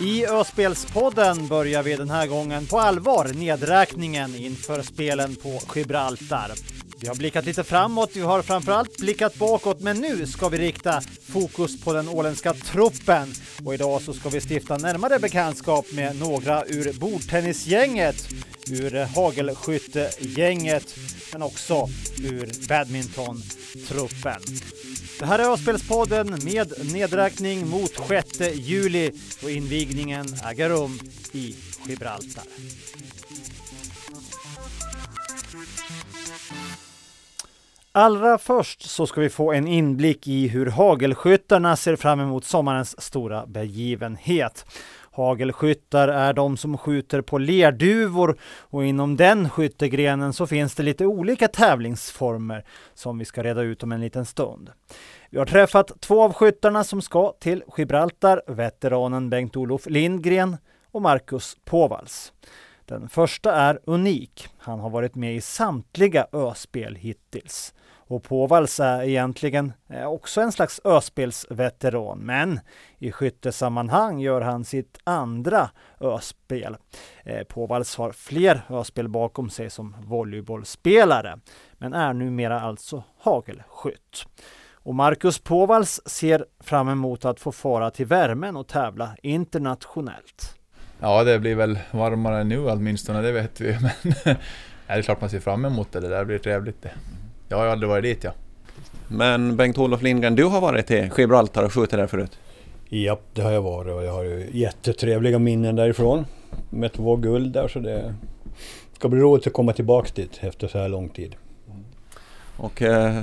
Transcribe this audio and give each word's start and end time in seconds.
I 0.00 0.26
Öspelspodden 0.26 1.48
börjar 1.48 1.82
vi 1.82 1.96
den 1.96 2.10
här 2.10 2.26
gången 2.26 2.66
på 2.66 2.80
allvar 2.80 3.30
nedräkningen 3.34 4.36
inför 4.36 4.82
spelen 4.82 5.36
på 5.36 5.60
Gibraltar. 5.74 6.52
Vi 7.00 7.08
har 7.08 7.14
blickat 7.14 7.44
lite 7.44 7.64
framåt, 7.64 8.10
vi 8.12 8.20
har 8.20 8.42
framförallt 8.42 8.98
blickat 8.98 9.34
bakåt, 9.34 9.80
men 9.80 9.96
nu 10.00 10.26
ska 10.26 10.48
vi 10.48 10.58
rikta 10.58 11.00
fokus 11.32 11.84
på 11.84 11.92
den 11.92 12.08
åländska 12.08 12.54
truppen. 12.54 13.32
Och 13.64 13.74
idag 13.74 14.02
så 14.02 14.12
ska 14.12 14.28
vi 14.28 14.40
stifta 14.40 14.76
närmare 14.76 15.18
bekantskap 15.18 15.86
med 15.92 16.16
några 16.20 16.64
ur 16.64 16.92
bordtennisgänget, 16.92 18.28
ur 18.70 19.04
hagelskyttegänget, 19.04 20.94
men 21.32 21.42
också 21.42 21.88
ur 22.18 22.68
badmintontruppen. 22.68 24.40
Det 25.18 25.26
här 25.26 25.38
är 25.38 25.48
Avspelspodden 25.48 26.38
med 26.44 26.92
nedräkning 26.92 27.68
mot 27.68 28.08
6 28.08 28.40
juli 28.54 29.12
då 29.42 29.50
invigningen 29.50 30.26
äger 30.44 30.68
rum 30.68 30.98
i 31.32 31.56
Gibraltar. 31.86 32.44
Allra 37.92 38.38
först 38.38 38.90
så 38.90 39.06
ska 39.06 39.20
vi 39.20 39.28
få 39.28 39.52
en 39.52 39.66
inblick 39.66 40.28
i 40.28 40.48
hur 40.48 40.66
hagelskyttarna 40.66 41.76
ser 41.76 41.96
fram 41.96 42.20
emot 42.20 42.44
sommarens 42.44 43.02
stora 43.02 43.46
begivenhet. 43.46 44.66
Hagelskyttar 45.16 46.08
är 46.08 46.32
de 46.32 46.56
som 46.56 46.78
skjuter 46.78 47.20
på 47.20 47.38
lerduvor 47.38 48.38
och 48.42 48.84
inom 48.84 49.16
den 49.16 49.50
skyttegrenen 49.50 50.32
så 50.32 50.46
finns 50.46 50.74
det 50.74 50.82
lite 50.82 51.06
olika 51.06 51.48
tävlingsformer 51.48 52.64
som 52.94 53.18
vi 53.18 53.24
ska 53.24 53.42
reda 53.42 53.62
ut 53.62 53.82
om 53.82 53.92
en 53.92 54.00
liten 54.00 54.26
stund. 54.26 54.70
Vi 55.30 55.38
har 55.38 55.46
träffat 55.46 56.00
två 56.00 56.22
av 56.22 56.32
skyttarna 56.32 56.84
som 56.84 57.02
ska 57.02 57.32
till 57.40 57.62
Gibraltar, 57.78 58.42
veteranen 58.46 59.30
Bengt-Olof 59.30 59.86
Lindgren 59.86 60.56
och 60.92 61.02
Marcus 61.02 61.56
Påvals. 61.64 62.32
Den 62.84 63.08
första 63.08 63.54
är 63.54 63.80
unik. 63.84 64.48
Han 64.58 64.80
har 64.80 64.90
varit 64.90 65.14
med 65.14 65.36
i 65.36 65.40
samtliga 65.40 66.26
öspel 66.32 66.94
hittills. 66.94 67.74
Och 68.08 68.22
Påvals 68.22 68.80
är 68.80 69.02
egentligen 69.02 69.72
eh, 69.90 70.06
också 70.06 70.40
en 70.40 70.52
slags 70.52 70.80
öspelsveteran, 70.84 72.18
men 72.18 72.60
i 72.98 73.12
skyttesammanhang 73.12 74.20
gör 74.20 74.40
han 74.40 74.64
sitt 74.64 74.98
andra 75.04 75.70
öspel. 76.00 76.76
Eh, 77.24 77.42
Påvals 77.42 77.96
har 77.96 78.12
fler 78.12 78.62
öspel 78.70 79.08
bakom 79.08 79.50
sig 79.50 79.70
som 79.70 79.96
volleybollspelare, 80.04 81.38
men 81.72 81.92
är 81.92 82.12
numera 82.12 82.60
alltså 82.60 83.04
hagelskytt. 83.18 84.26
Och 84.72 84.94
Marcus 84.94 85.38
Påvals 85.38 86.00
ser 86.06 86.46
fram 86.60 86.88
emot 86.88 87.24
att 87.24 87.40
få 87.40 87.52
fara 87.52 87.90
till 87.90 88.06
värmen 88.06 88.56
och 88.56 88.68
tävla 88.68 89.16
internationellt. 89.22 90.54
Ja, 91.00 91.24
det 91.24 91.38
blir 91.38 91.54
väl 91.54 91.78
varmare 91.90 92.44
nu 92.44 92.70
åtminstone, 92.70 93.22
det 93.22 93.32
vet 93.32 93.60
vi. 93.60 93.78
Men 93.80 94.12
det 94.86 94.92
är 94.92 95.02
klart 95.02 95.20
man 95.20 95.30
ser 95.30 95.40
fram 95.40 95.64
emot 95.64 95.92
det, 95.92 96.00
det 96.00 96.08
där 96.08 96.24
blir 96.24 96.38
trevligt 96.38 96.82
det. 96.82 96.92
Jag 97.48 97.56
har 97.56 97.66
aldrig 97.66 97.88
varit 97.88 98.04
dit 98.04 98.24
ja. 98.24 98.30
Men 99.08 99.56
Bengt-Olof 99.56 100.02
Lindgren, 100.02 100.34
du 100.34 100.44
har 100.44 100.60
varit 100.60 100.86
till 100.86 101.10
Gibraltar 101.18 101.64
och 101.64 101.72
skjutit 101.72 101.90
där 101.90 102.06
förut? 102.06 102.38
Ja, 102.88 103.18
det 103.34 103.42
har 103.42 103.52
jag 103.52 103.62
varit 103.62 103.94
och 103.94 104.04
jag 104.04 104.12
har 104.12 104.22
ju 104.22 104.50
jättetrevliga 104.52 105.38
minnen 105.38 105.76
därifrån. 105.76 106.24
Med 106.70 106.92
två 106.92 107.16
guld 107.16 107.52
där 107.52 107.68
så 107.68 107.78
det 107.78 108.14
ska 108.92 109.08
bli 109.08 109.20
roligt 109.20 109.46
att 109.46 109.52
komma 109.52 109.72
tillbaks 109.72 110.12
dit 110.12 110.38
efter 110.40 110.68
så 110.68 110.78
här 110.78 110.88
lång 110.88 111.08
tid. 111.08 111.36
Och 112.56 112.82
eh, 112.82 113.22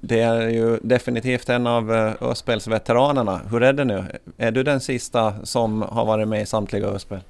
det 0.00 0.20
är 0.20 0.48
ju 0.48 0.78
definitivt 0.82 1.48
en 1.48 1.66
av 1.66 1.94
eh, 1.94 2.12
Öspelsveteranerna. 2.20 3.40
Hur 3.50 3.62
är 3.62 3.72
det 3.72 3.84
nu? 3.84 4.04
Är 4.36 4.50
du 4.50 4.62
den 4.62 4.80
sista 4.80 5.34
som 5.44 5.82
har 5.82 6.04
varit 6.04 6.28
med 6.28 6.42
i 6.42 6.46
samtliga 6.46 6.86
Öspel? 6.86 7.20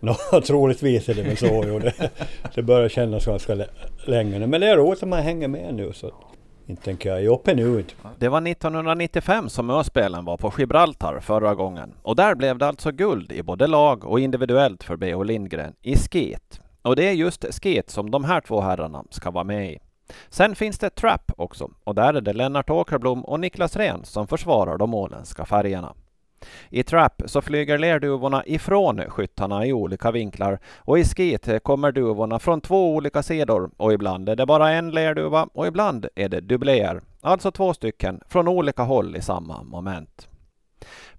Nå, 0.00 0.14
troligtvis 0.46 1.08
är 1.08 1.14
det 1.14 1.22
väl 1.22 1.36
så. 1.36 1.64
Jo. 1.66 1.78
Det, 1.78 2.10
det 2.54 2.62
börjar 2.62 2.88
kännas 2.88 3.26
ganska 3.26 3.66
länge 4.04 4.38
nu. 4.38 4.46
Men 4.46 4.60
det 4.60 4.68
är 4.68 4.76
roligt 4.76 5.02
att 5.02 5.08
man 5.08 5.22
hänger 5.22 5.48
med 5.48 5.74
nu. 5.74 5.92
Så 5.92 6.12
inte 6.66 6.82
tänker 6.82 7.10
jag 7.10 7.22
ge 7.22 7.28
upp 7.28 7.48
ännu. 7.48 7.84
Det 8.18 8.28
var 8.28 8.48
1995 8.48 9.48
som 9.48 9.70
Öspelen 9.70 10.24
var 10.24 10.36
på 10.36 10.52
Gibraltar 10.58 11.20
förra 11.20 11.54
gången. 11.54 11.94
Och 12.02 12.16
där 12.16 12.34
blev 12.34 12.58
det 12.58 12.66
alltså 12.66 12.90
guld 12.90 13.32
i 13.32 13.42
både 13.42 13.66
lag 13.66 14.04
och 14.04 14.20
individuellt 14.20 14.84
för 14.84 14.96
B.O. 14.96 15.22
Lindgren 15.22 15.74
i 15.82 15.96
skit. 15.96 16.60
Och 16.82 16.96
det 16.96 17.08
är 17.08 17.12
just 17.12 17.62
skit 17.62 17.90
som 17.90 18.10
de 18.10 18.24
här 18.24 18.40
två 18.40 18.60
herrarna 18.60 19.04
ska 19.10 19.30
vara 19.30 19.44
med 19.44 19.72
i. 19.72 19.78
Sen 20.28 20.54
finns 20.54 20.78
det 20.78 20.90
Trap 20.90 21.32
också 21.36 21.70
och 21.84 21.94
där 21.94 22.14
är 22.14 22.20
det 22.20 22.32
Lennart 22.32 22.70
Åkerblom 22.70 23.24
och 23.24 23.40
Niklas 23.40 23.76
Rehn 23.76 24.04
som 24.04 24.26
försvarar 24.26 24.78
de 24.78 24.94
åländska 24.94 25.44
färgerna. 25.44 25.94
I 26.70 26.82
Trap 26.82 27.22
så 27.26 27.42
flyger 27.42 27.78
lerduvorna 27.78 28.42
ifrån 28.46 29.00
skyttarna 29.08 29.66
i 29.66 29.72
olika 29.72 30.10
vinklar 30.10 30.58
och 30.78 30.98
i 30.98 31.04
skit 31.04 31.48
kommer 31.62 31.92
duvorna 31.92 32.38
från 32.38 32.60
två 32.60 32.94
olika 32.94 33.22
sidor 33.22 33.70
och 33.76 33.92
ibland 33.92 34.28
är 34.28 34.36
det 34.36 34.46
bara 34.46 34.70
en 34.70 34.90
lerduva 34.90 35.48
och 35.52 35.66
ibland 35.66 36.06
är 36.14 36.28
det 36.28 36.40
dubbler, 36.40 37.00
alltså 37.20 37.50
två 37.50 37.74
stycken 37.74 38.20
från 38.28 38.48
olika 38.48 38.82
håll 38.82 39.16
i 39.16 39.22
samma 39.22 39.62
moment. 39.62 40.28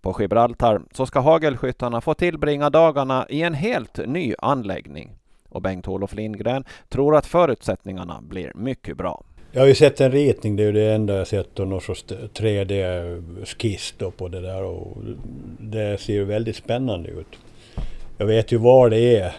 På 0.01 0.15
Gibraltar 0.19 0.81
så 0.91 1.05
ska 1.05 1.19
hagelskyttarna 1.19 2.01
få 2.01 2.13
tillbringa 2.13 2.69
dagarna 2.69 3.25
i 3.29 3.41
en 3.41 3.53
helt 3.53 3.97
ny 4.07 4.33
anläggning 4.37 5.17
och 5.49 5.61
Bengt-Olof 5.61 6.13
Lindgren 6.13 6.65
tror 6.89 7.15
att 7.15 7.25
förutsättningarna 7.25 8.21
blir 8.21 8.51
mycket 8.55 8.97
bra. 8.97 9.23
Jag 9.53 9.61
har 9.61 9.67
ju 9.67 9.75
sett 9.75 10.01
en 10.01 10.11
ritning, 10.11 10.55
det 10.55 10.63
är 10.63 10.65
ju 10.65 10.71
det 10.71 10.91
enda 10.91 11.17
jag 11.17 11.27
sett 11.27 11.59
och 11.59 11.67
någon 11.67 11.81
sorts 11.81 12.05
3D-skiss 12.33 13.93
på 14.17 14.27
det 14.27 14.41
där 14.41 14.63
och 14.63 14.97
det 15.59 16.01
ser 16.01 16.13
ju 16.13 16.25
väldigt 16.25 16.55
spännande 16.55 17.09
ut. 17.09 17.27
Jag 18.17 18.25
vet 18.25 18.51
ju 18.51 18.57
var 18.57 18.89
det 18.89 19.17
är, 19.17 19.35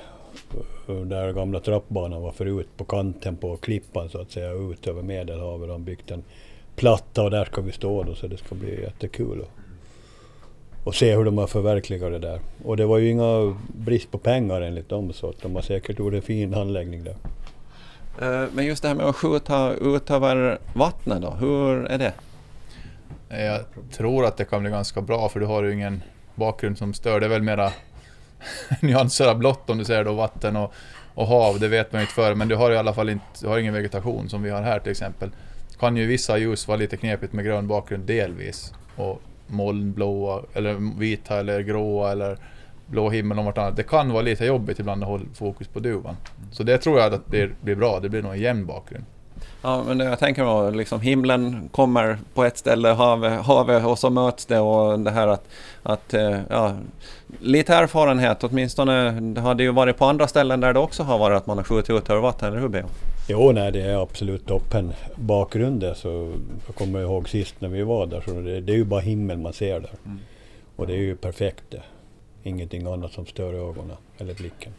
där 1.05 1.33
gamla 1.33 1.61
trappbanan 1.61 2.23
var 2.23 2.33
förut, 2.33 2.69
på 2.77 2.84
kanten 2.84 3.37
på 3.37 3.56
klippan 3.56 4.09
så 4.09 4.21
att 4.21 4.31
säga, 4.31 4.53
ut 4.53 4.87
över 4.87 5.03
Medelhavet. 5.03 5.69
De 5.69 5.73
har 5.73 5.78
byggt 5.78 6.11
en 6.11 6.25
platta 6.77 7.23
och 7.23 7.31
där 7.31 7.44
ska 7.44 7.61
vi 7.61 7.73
stå 7.73 8.03
då, 8.03 8.15
så 8.15 8.27
det 8.27 8.37
ska 8.37 8.55
bli 8.55 8.81
jättekul 8.81 9.44
och 10.84 10.94
se 10.94 11.17
hur 11.17 11.25
de 11.25 11.39
har 11.39 11.47
förverkligat 11.47 12.12
det 12.12 12.19
där. 12.19 12.41
Och 12.65 12.77
det 12.77 12.87
var 12.87 12.99
ju 12.99 13.11
inga 13.11 13.56
brist 13.67 14.11
på 14.11 14.19
pengar 14.19 14.61
enligt 14.61 14.89
dem 14.89 15.12
så 15.12 15.29
att 15.29 15.43
de 15.43 15.55
har 15.55 15.62
säkert 15.62 15.99
gjort 15.99 16.15
en 16.15 16.23
fin 16.23 16.55
anläggning 16.55 17.05
där. 17.05 17.17
Eh, 18.21 18.45
men 18.53 18.67
just 18.67 18.83
det 18.83 18.89
här 18.89 18.95
med 18.95 19.06
att 19.06 19.17
skjuta 19.17 19.73
ut 19.73 20.11
över 20.11 20.59
vattnet 20.73 21.23
då, 21.23 21.31
hur 21.31 21.84
är 21.84 21.99
det? 21.99 22.12
Eh, 23.28 23.45
jag 23.45 23.61
tror 23.93 24.25
att 24.25 24.37
det 24.37 24.45
kan 24.45 24.62
bli 24.62 24.71
ganska 24.71 25.00
bra 25.00 25.28
för 25.28 25.41
du 25.41 25.47
har 25.47 25.62
ju 25.62 25.73
ingen 25.73 26.03
bakgrund 26.34 26.78
som 26.78 26.95
stör. 26.95 27.21
Det 27.21 27.27
är 27.27 27.31
väl 27.31 27.43
mera 27.43 27.73
nyanser 28.81 29.27
av 29.27 29.39
blått 29.39 29.71
om 29.71 29.78
du 29.78 29.84
säger 29.84 30.05
då 30.05 30.12
vatten 30.12 30.56
och, 30.56 30.75
och 31.15 31.27
hav, 31.27 31.61
det 31.61 31.69
vet 31.69 31.93
man 31.93 32.00
ju 32.00 32.03
inte 32.03 32.15
för 32.15 32.34
men 32.34 32.49
du 32.49 32.56
har 32.56 32.71
i 32.71 32.77
alla 32.77 32.95
fall 32.95 33.09
inte, 33.09 33.25
du 33.41 33.49
har 33.49 33.59
ingen 33.59 33.75
vegetation 33.75 34.29
som 34.29 34.43
vi 34.43 34.50
har 34.50 34.62
här 34.62 34.79
till 34.81 34.93
exempel. 34.93 35.31
Kan 35.79 35.97
ju 35.97 36.06
vissa 36.06 36.39
ljus 36.39 36.69
vara 36.69 36.79
lite 36.79 36.97
knepigt 36.97 37.33
med 37.33 37.44
grön 37.44 37.69
bakgrund 37.69 38.05
delvis. 38.05 38.73
Och 38.97 39.23
molnblåa 39.47 40.43
eller 40.55 40.99
vita 40.99 41.41
eller 41.41 41.61
gråa 41.61 42.12
eller 42.12 42.39
blå 42.87 43.10
himmel 43.10 43.38
och 43.38 43.44
vartannat. 43.44 43.76
Det 43.76 43.82
kan 43.82 44.12
vara 44.12 44.22
lite 44.22 44.44
jobbigt 44.44 44.78
ibland 44.78 45.03
att 45.03 45.09
hålla 45.09 45.25
fokus 45.34 45.69
på 45.69 45.81
duvan. 45.81 46.16
Så 46.53 46.62
det 46.62 46.78
tror 46.78 46.98
jag 46.98 47.15
att 47.15 47.31
det 47.31 47.50
blir 47.60 47.75
bra. 47.75 48.00
Det 48.00 48.09
blir 48.09 48.22
nog 48.22 48.32
en 48.32 48.41
jämn 48.41 48.66
bakgrund. 48.66 49.04
Ja, 49.62 49.84
men 49.87 50.00
jag 50.00 50.19
tänker 50.19 50.44
mig 50.44 50.76
liksom 50.76 51.00
himlen 51.00 51.69
kommer 51.72 52.19
på 52.34 52.44
ett 52.44 52.59
ställe, 52.59 52.88
havet, 52.88 53.43
havet 53.43 53.87
och 53.87 53.98
så 53.98 54.10
möts 54.10 54.47
det 54.47 54.59
och 54.59 55.00
det 55.00 55.10
här 55.10 55.28
att, 55.28 55.48
att 55.82 56.15
eh, 56.15 56.41
ja, 56.50 56.76
lite 57.41 57.75
erfarenhet 57.75 58.44
åtminstone. 58.44 59.20
Det 59.20 59.41
hade 59.41 59.62
ju 59.62 59.72
varit 59.72 59.99
på 59.99 60.04
andra 60.04 60.28
ställen 60.28 60.60
där 60.60 60.72
det 60.72 60.78
också 60.78 61.03
har 61.03 61.19
varit 61.19 61.37
att 61.37 61.47
man 61.47 61.56
har 61.56 61.64
skjutit 61.64 61.91
ut 61.91 62.10
över 62.10 62.20
vatten, 62.20 62.49
eller 62.49 62.60
hur 62.60 62.69
Beo? 62.69 62.87
Jo, 63.28 63.53
nej, 63.53 63.72
det 63.72 63.82
är 63.82 64.03
absolut 64.03 64.47
toppen 64.47 64.93
bakgrunden. 65.14 65.94
Så 65.94 66.32
jag 66.67 66.75
kommer 66.75 67.00
ihåg 67.00 67.29
sist 67.29 67.55
när 67.58 67.69
vi 67.69 67.82
var 67.82 68.06
där, 68.06 68.20
så 68.20 68.31
det, 68.31 68.61
det 68.61 68.73
är 68.73 68.76
ju 68.76 68.84
bara 68.84 69.00
himmel 69.00 69.38
man 69.38 69.52
ser 69.52 69.81
där. 69.81 69.90
Mm. 70.05 70.19
Och 70.76 70.87
det 70.87 70.93
är 70.93 70.99
ju 70.99 71.17
perfekt 71.17 71.64
det. 71.70 71.82
Ingenting 72.43 72.87
annat 72.87 73.12
som 73.12 73.27
stör 73.27 73.55
ögonen 73.55 73.97
eller 74.19 74.35
blicken. 74.35 74.73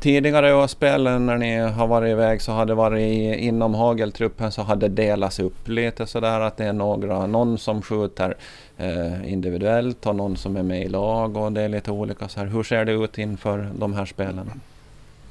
Tidigare 0.00 0.68
spelen 0.68 1.26
när 1.26 1.38
ni 1.38 1.58
har 1.58 1.86
varit 1.86 2.10
iväg 2.10 2.42
så 2.42 2.52
har 2.52 2.66
det 2.66 2.74
varit 2.74 3.38
inom 3.38 3.74
hageltruppen 3.74 4.52
så 4.52 4.62
har 4.62 4.76
det 4.76 4.88
delats 4.88 5.38
upp 5.38 5.68
lite 5.68 6.06
sådär 6.06 6.40
att 6.40 6.56
det 6.56 6.64
är 6.64 6.72
några, 6.72 7.26
någon 7.26 7.58
som 7.58 7.82
skjuter 7.82 8.36
eh, 8.76 9.32
individuellt 9.32 10.06
och 10.06 10.16
någon 10.16 10.36
som 10.36 10.56
är 10.56 10.62
med 10.62 10.82
i 10.82 10.88
lag 10.88 11.36
och 11.36 11.52
det 11.52 11.62
är 11.62 11.68
lite 11.68 11.90
olika 11.90 12.28
så 12.28 12.40
här. 12.40 12.46
Hur 12.46 12.62
ser 12.62 12.84
det 12.84 12.92
ut 12.92 13.18
inför 13.18 13.70
de 13.78 13.94
här 13.94 14.06
spelen? 14.06 14.50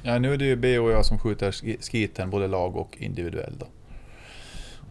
Ja, 0.02 0.18
nu 0.18 0.32
är 0.32 0.36
det 0.36 0.44
ju 0.44 0.56
B 0.56 0.78
och 0.78 0.90
jag 0.90 1.06
som 1.06 1.18
skjuter 1.18 1.52
skiten, 1.90 2.30
både 2.30 2.46
lag 2.46 2.76
och 2.76 2.96
individuell. 2.98 3.52
Då. 3.58 3.66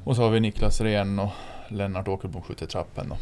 Och 0.03 0.15
så 0.15 0.21
har 0.21 0.29
vi 0.29 0.39
Niklas 0.39 0.81
Rehn 0.81 1.19
och 1.19 1.29
Lennart 1.67 2.07
Åkerbom 2.07 2.41
skjuter 2.41 2.65
trappen. 2.65 3.09
Då. 3.09 3.17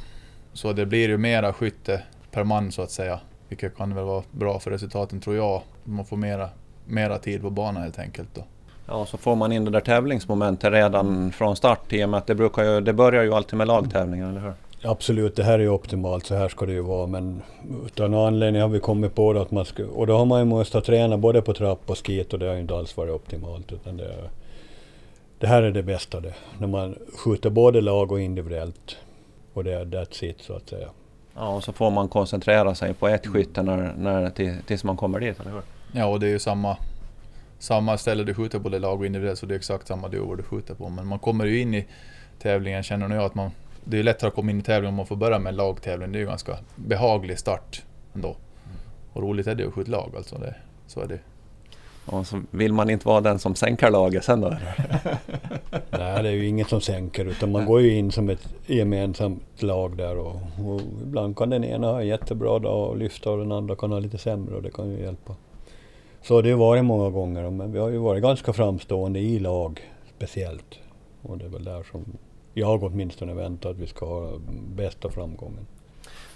Så 0.54 0.74
det 0.74 0.86
blir 0.86 1.10
ju 1.10 1.18
mera 1.18 1.54
skytte 1.54 2.04
per 2.32 2.44
man 2.44 2.72
så 2.72 2.82
att 2.82 2.92
säga. 2.92 3.20
Vilket 3.50 3.78
kan 3.78 3.96
väl 3.96 4.06
vara 4.06 4.24
bra 4.32 4.60
för 4.60 4.72
resultaten 4.72 5.20
tror 5.20 5.36
jag. 5.36 5.62
Man 5.84 6.06
får 6.06 6.18
mera, 6.18 6.50
mera 6.86 7.18
tid 7.18 7.42
på 7.42 7.50
banan 7.50 7.84
helt 7.84 8.00
enkelt. 8.00 8.30
Då. 8.34 8.44
Ja, 8.88 9.06
så 9.06 9.18
får 9.18 9.36
man 9.36 9.52
in 9.52 9.66
det 9.66 9.72
där 9.72 9.80
tävlingsmomentet 9.80 10.74
redan 10.74 11.32
från 11.32 11.56
start 11.56 11.94
i 11.94 12.06
och 12.06 12.10
med 12.10 12.18
att 12.18 12.28
det, 12.28 12.36
brukar 12.36 12.64
ju, 12.64 12.82
det 12.82 12.94
börjar 12.94 13.24
ju 13.24 13.34
alltid 13.34 13.58
med 13.58 13.68
lagtävlingar, 13.68 14.30
eller 14.30 14.42
hur? 14.42 14.54
Absolut, 14.84 15.36
det 15.36 15.44
här 15.44 15.54
är 15.54 15.60
ju 15.60 15.70
optimalt, 15.70 16.26
så 16.26 16.36
här 16.36 16.50
ska 16.50 16.66
det 16.66 16.72
ju 16.72 16.82
vara. 16.82 17.08
Men 17.08 17.42
utan 17.86 18.14
anledning 18.14 18.62
har 18.62 18.70
vi 18.70 18.80
kommit 18.80 19.16
på 19.16 19.34
det 19.34 19.42
att 19.42 19.52
man 19.52 19.66
ska... 19.66 19.86
Och 19.86 20.08
då 20.08 20.18
har 20.18 20.26
man 20.26 20.40
ju 20.40 20.46
måste 20.46 20.82
träna 20.82 21.18
både 21.18 21.42
på 21.42 21.54
trapp 21.54 21.90
och 21.90 22.08
skit 22.08 22.34
och 22.34 22.40
det 22.40 22.48
har 22.48 22.54
ju 22.54 22.60
inte 22.60 22.76
alls 22.76 22.98
varit 22.98 23.14
optimalt. 23.14 23.72
Utan 23.72 23.98
det, 23.98 24.30
det 25.40 25.48
här 25.48 25.62
är 25.62 25.72
det 25.72 25.84
bästa 25.84 26.20
det. 26.20 26.34
När 26.58 26.68
man 26.68 26.96
skjuter 27.18 27.50
både 27.50 27.82
lag 27.82 28.12
och 28.12 28.22
individuellt. 28.22 28.98
Och 29.54 29.64
det 29.64 29.74
är 29.74 29.86
that's 29.86 30.24
it 30.24 30.42
så 30.42 30.54
att 30.54 30.70
säga. 30.70 30.88
Ja, 31.38 31.50
och 31.50 31.64
så 31.64 31.74
får 31.74 31.92
man 31.92 32.08
koncentrera 32.08 32.76
sig 32.76 32.94
på 32.94 33.08
ett 33.08 33.28
skytte 33.28 33.64
när, 33.64 33.94
när, 33.98 34.62
tills 34.62 34.84
man 34.84 34.98
kommer 34.98 35.20
dit, 35.20 35.40
eller 35.40 35.52
hur? 35.52 35.62
Ja, 35.92 36.06
och 36.06 36.20
det 36.20 36.28
är 36.28 36.32
ju 36.32 36.40
samma, 36.40 36.78
samma 37.60 37.98
ställe 37.98 38.24
du 38.24 38.34
skjuter 38.34 38.60
på 38.60 38.70
det 38.70 38.80
lag 38.80 39.00
och 39.00 39.06
individuellt, 39.06 39.40
så 39.40 39.46
det 39.46 39.54
är 39.54 39.58
exakt 39.58 39.88
samma 39.88 40.08
duvor 40.08 40.36
du 40.36 40.44
skjuter 40.44 40.74
på. 40.74 40.90
Men 40.90 41.08
man 41.08 41.20
kommer 41.20 41.46
ju 41.46 41.62
in 41.62 41.74
i 41.74 41.88
tävlingen, 42.40 42.84
känner 42.84 43.16
jag, 43.16 43.26
att 43.26 43.36
man... 43.36 43.52
Det 43.84 44.00
är 44.00 44.04
lättare 44.04 44.28
att 44.28 44.36
komma 44.36 44.52
in 44.52 44.60
i 44.60 44.64
tävlingen 44.64 44.90
om 44.94 44.96
man 44.96 45.06
får 45.06 45.16
börja 45.16 45.40
med 45.40 45.50
en 45.50 45.56
lagtävling. 45.56 46.12
Det 46.12 46.18
är 46.18 46.20
ju 46.20 46.26
ganska 46.26 46.58
behaglig 46.76 47.40
start 47.40 47.84
ändå. 48.16 48.36
Och 49.14 49.22
roligt 49.22 49.48
är 49.48 49.56
det 49.56 49.68
att 49.68 49.74
skjuta 49.74 49.92
lag 49.92 50.12
alltså, 50.18 50.38
det, 50.38 50.56
så 50.88 51.02
är 51.02 51.08
det. 51.08 51.20
Och 52.08 52.28
så 52.28 52.42
vill 52.52 52.74
man 52.74 52.90
inte 52.90 53.08
vara 53.08 53.22
den 53.22 53.40
som 53.40 53.56
sänker 53.56 53.92
laget 53.92 54.24
sen 54.24 54.42
då? 54.42 54.50
Nej, 55.90 56.24
det 56.24 56.30
är 56.30 56.34
ju 56.34 56.48
inget 56.48 56.70
som 56.70 56.82
sänker 56.82 57.26
utan 57.26 57.52
man 57.52 57.66
går 57.66 57.82
ju 57.82 57.98
in 57.98 58.12
som 58.12 58.30
ett 58.30 58.48
gemensamt 58.66 59.62
lag 59.62 59.98
där 59.98 60.18
och, 60.18 60.36
och 60.36 60.82
ibland 61.04 61.38
kan 61.38 61.50
den 61.50 61.64
ena 61.64 61.88
ha 61.88 62.02
en 62.02 62.08
jättebra 62.08 62.60
dag 62.60 62.90
och 62.90 62.98
lyfta 62.98 63.32
och 63.32 63.38
den 63.38 63.52
andra 63.52 63.76
kan 63.76 63.92
ha 63.92 64.00
lite 64.00 64.18
sämre 64.18 64.56
och 64.56 64.62
det 64.62 64.72
kan 64.72 64.90
ju 64.90 65.02
hjälpa. 65.02 65.36
Så 66.22 66.42
det 66.42 66.50
har 66.50 66.58
det 66.58 66.60
varit 66.60 66.86
många 66.86 67.10
gånger 67.10 67.50
men 67.50 67.72
vi 67.72 67.80
har 67.80 67.90
ju 67.90 67.98
varit 67.98 68.24
ganska 68.24 68.54
framstående 68.54 69.20
i 69.20 69.40
lag 69.40 69.82
speciellt. 70.16 70.80
Och 71.22 71.38
det 71.38 71.46
är 71.46 71.50
väl 71.50 71.64
där 71.64 71.84
som 71.92 72.06
jag 72.54 72.84
åtminstone 72.84 73.34
väntar 73.34 73.70
att 73.70 73.78
vi 73.78 73.88
ska 73.88 74.06
ha 74.06 74.32
bästa 74.76 75.10
framgången. 75.10 75.68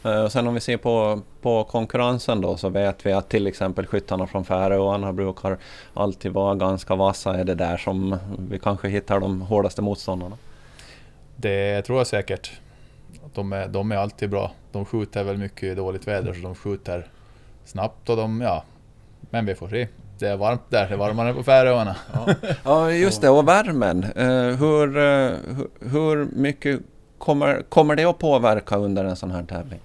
Eh, 0.03 0.24
och 0.24 0.31
sen 0.31 0.48
om 0.48 0.53
vi 0.53 0.59
ser 0.59 0.77
på, 0.77 1.21
på 1.42 1.63
konkurrensen 1.63 2.42
då 2.42 2.57
så 2.57 2.69
vet 2.69 3.06
vi 3.06 3.13
att 3.13 3.30
till 3.30 3.48
exempel 3.48 3.86
skyttarna 3.86 4.27
från 4.27 4.45
Färöarna 4.45 5.13
brukar 5.13 5.57
alltid 5.94 6.31
vara 6.31 6.56
ganska 6.56 6.95
vassa. 6.95 7.38
Är 7.38 7.44
det 7.44 7.56
där 7.56 7.77
som 7.77 8.18
vi 8.50 8.59
kanske 8.59 8.88
hittar 8.88 9.19
de 9.19 9.42
hårdaste 9.42 9.81
motståndarna? 9.81 10.38
Det 11.36 11.81
tror 11.81 11.98
jag 11.98 12.07
säkert. 12.07 12.51
De 13.33 13.53
är, 13.53 13.68
de 13.68 13.92
är 13.92 13.95
alltid 13.95 14.30
bra. 14.30 14.51
De 14.71 14.86
skjuter 14.86 15.24
väl 15.24 15.38
mycket 15.38 15.63
i 15.63 15.75
dåligt 15.75 16.07
väder 16.07 16.33
så 16.33 16.39
de 16.39 16.56
skjuter 16.56 17.07
snabbt 17.65 18.09
och 18.09 18.18
de, 18.18 18.42
ja. 18.42 18.63
Men 19.30 19.45
vi 19.45 19.56
får 19.56 19.68
se. 19.68 19.88
Det 20.19 20.27
är 20.27 20.38
varmt 20.38 20.62
där, 20.69 20.88
det 20.88 20.94
är 20.94 20.98
varmare 20.98 21.33
på 21.33 21.44
Färöarna. 21.44 21.95
Ja. 22.13 22.51
ja, 22.63 22.92
just 22.92 23.21
det. 23.21 23.30
Och 23.30 23.48
värmen. 23.48 24.03
Uh, 24.03 24.56
hur, 24.56 24.98
uh, 24.98 25.38
hur 25.80 26.25
mycket 26.25 26.80
kommer, 27.18 27.62
kommer 27.69 27.95
det 27.95 28.03
att 28.03 28.18
påverka 28.18 28.75
under 28.77 29.06
en 29.06 29.15
sån 29.15 29.31
här 29.31 29.44
tävling? 29.44 29.80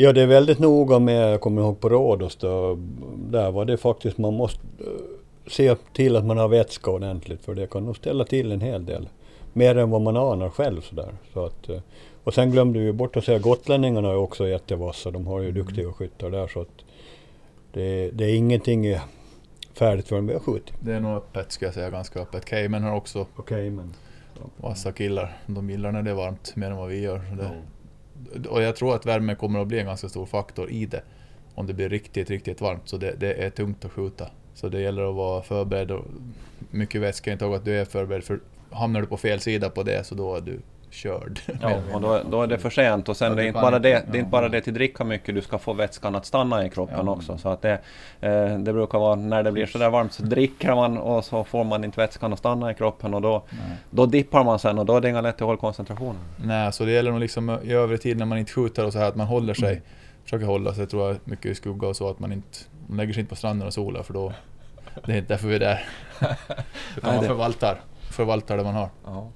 Ja, 0.00 0.12
det 0.12 0.22
är 0.22 0.26
väldigt 0.26 0.58
noga 0.58 0.98
med, 0.98 1.32
jag 1.32 1.40
kommer 1.40 1.62
ihåg 1.62 1.80
på 1.80 1.88
Rhodos 1.88 2.36
då, 2.36 2.78
där 3.16 3.50
var 3.50 3.64
det 3.64 3.76
faktiskt, 3.76 4.18
man 4.18 4.34
måste 4.34 4.60
uh, 4.80 4.90
se 5.46 5.74
till 5.92 6.16
att 6.16 6.24
man 6.24 6.38
har 6.38 6.48
vätska 6.48 6.90
ordentligt 6.90 7.44
för 7.44 7.54
det 7.54 7.66
kan 7.66 7.84
nog 7.84 7.96
ställa 7.96 8.24
till 8.24 8.52
en 8.52 8.60
hel 8.60 8.86
del. 8.86 9.08
Mer 9.52 9.78
än 9.78 9.90
vad 9.90 10.00
man 10.00 10.16
anar 10.16 10.50
själv 10.50 10.80
sådär. 10.80 11.14
Så 11.32 11.44
att, 11.44 11.70
uh, 11.70 11.78
och 12.24 12.34
sen 12.34 12.50
glömde 12.50 12.78
vi 12.78 12.92
bort 12.92 13.16
att 13.16 13.24
säga 13.24 13.38
gotlänningarna 13.38 14.08
är 14.08 14.16
också 14.16 14.48
jättevassa, 14.48 15.10
de 15.10 15.26
har 15.26 15.40
ju 15.40 15.48
mm. 15.48 15.64
duktiga 15.64 15.92
skyttar 15.92 16.30
där 16.30 16.48
så 16.48 16.60
att 16.60 16.84
det, 17.72 18.10
det 18.10 18.24
är 18.24 18.34
ingenting 18.34 18.96
färdigt 19.72 20.08
förrän 20.08 20.26
vi 20.26 20.32
har 20.32 20.40
skjutit. 20.40 20.74
Det 20.80 20.92
är 20.92 21.00
nog 21.00 21.16
öppet 21.16 21.52
ska 21.52 21.64
jag 21.64 21.74
säga, 21.74 21.90
ganska 21.90 22.20
öppet. 22.20 22.44
Cayman 22.44 22.82
har 22.82 22.96
också 22.96 23.26
okay, 23.36 23.70
men, 23.70 23.94
vassa 24.56 24.92
killar. 24.92 25.36
De 25.46 25.70
gillar 25.70 25.92
när 25.92 26.02
det 26.02 26.10
är 26.10 26.14
varmt 26.14 26.56
mer 26.56 26.70
än 26.70 26.76
vad 26.76 26.88
vi 26.88 27.00
gör. 27.00 27.18
Det, 27.18 27.44
mm 27.44 27.62
och 28.48 28.62
jag 28.62 28.76
tror 28.76 28.94
att 28.94 29.06
värme 29.06 29.34
kommer 29.34 29.60
att 29.60 29.68
bli 29.68 29.78
en 29.78 29.86
ganska 29.86 30.08
stor 30.08 30.26
faktor 30.26 30.70
i 30.70 30.86
det. 30.86 31.02
Om 31.54 31.66
det 31.66 31.74
blir 31.74 31.88
riktigt, 31.88 32.30
riktigt 32.30 32.60
varmt. 32.60 32.88
Så 32.88 32.96
det, 32.96 33.14
det 33.20 33.32
är 33.32 33.50
tungt 33.50 33.84
att 33.84 33.92
skjuta. 33.92 34.30
Så 34.54 34.68
det 34.68 34.80
gäller 34.80 35.08
att 35.08 35.14
vara 35.14 35.42
förberedd. 35.42 35.90
Och 35.90 36.04
mycket 36.70 37.00
vätska, 37.00 37.32
inte 37.32 37.46
att 37.46 37.64
du 37.64 37.80
är 37.80 37.84
förberedd. 37.84 38.24
För 38.24 38.40
hamnar 38.70 39.00
du 39.00 39.06
på 39.06 39.16
fel 39.16 39.40
sida 39.40 39.70
på 39.70 39.82
det 39.82 40.04
så 40.04 40.14
då 40.14 40.36
är 40.36 40.40
du 40.40 40.60
körd. 40.90 41.40
Ja, 41.62 41.80
och 41.92 42.00
då, 42.00 42.20
då 42.30 42.42
är 42.42 42.46
det 42.46 42.58
för 42.58 42.70
sent 42.70 43.08
och 43.08 43.16
sen 43.16 43.28
ja, 43.28 43.34
det 43.34 43.42
är 43.42 43.46
inte 43.46 43.60
bara 43.60 43.78
det, 43.78 44.04
det 44.10 44.18
är 44.18 44.18
inte 44.18 44.30
bara 44.30 44.48
det 44.48 44.60
till 44.60 44.74
dricka 44.74 45.04
mycket, 45.04 45.34
du 45.34 45.40
ska 45.40 45.58
få 45.58 45.72
vätskan 45.72 46.14
att 46.14 46.26
stanna 46.26 46.66
i 46.66 46.70
kroppen 46.70 47.06
ja. 47.06 47.12
också. 47.12 47.38
Så 47.38 47.48
att 47.48 47.62
det, 47.62 47.78
eh, 48.20 48.58
det 48.58 48.72
brukar 48.72 48.98
vara 48.98 49.14
när 49.14 49.42
det 49.42 49.52
blir 49.52 49.66
sådär 49.66 49.90
varmt 49.90 50.12
så 50.12 50.22
dricker 50.22 50.74
man 50.74 50.98
och 50.98 51.24
så 51.24 51.44
får 51.44 51.64
man 51.64 51.84
inte 51.84 52.00
vätskan 52.00 52.32
att 52.32 52.38
stanna 52.38 52.70
i 52.70 52.74
kroppen 52.74 53.14
och 53.14 53.22
då, 53.22 53.42
då 53.90 54.06
dippar 54.06 54.44
man 54.44 54.58
sen 54.58 54.78
och 54.78 54.86
då 54.86 54.96
är 54.96 55.00
det 55.00 55.08
inga 55.08 55.20
lätt 55.20 55.34
att 55.34 55.40
hålla 55.40 55.58
koncentrationen. 55.58 56.20
Nej, 56.36 56.72
så 56.72 56.84
det 56.84 56.92
gäller 56.92 57.10
nog 57.10 57.20
liksom 57.20 57.58
i 57.62 57.72
övrig 57.72 58.00
tid 58.00 58.18
när 58.18 58.26
man 58.26 58.38
inte 58.38 58.52
skjuter 58.52 58.86
och 58.86 58.92
så 58.92 58.98
här 58.98 59.08
att 59.08 59.16
man 59.16 59.26
håller 59.26 59.54
sig, 59.54 59.72
mm. 59.72 59.82
försöker 60.24 60.46
hålla 60.46 60.74
sig 60.74 60.86
tror 60.86 61.08
jag 61.08 61.16
mycket 61.24 61.46
i 61.46 61.54
skugga 61.54 61.88
och 61.88 61.96
så 61.96 62.10
att 62.10 62.18
man 62.18 62.32
inte 62.32 62.58
man 62.86 62.96
lägger 62.96 63.12
sig 63.12 63.20
inte 63.20 63.30
på 63.30 63.36
stranden 63.36 63.66
och 63.66 63.74
solar 63.74 64.02
för 64.02 64.14
då 64.14 64.32
det 65.06 65.12
är 65.12 65.16
inte 65.16 65.34
därför 65.34 65.48
vi 65.48 65.54
är 65.54 65.58
där. 65.58 65.88
Utan 66.96 67.14
man 67.14 67.24
förvaltar, 67.24 67.80
förvaltar 68.10 68.56
det 68.56 68.64
man 68.64 68.74
har. 68.74 68.88
Ja. 69.04 69.30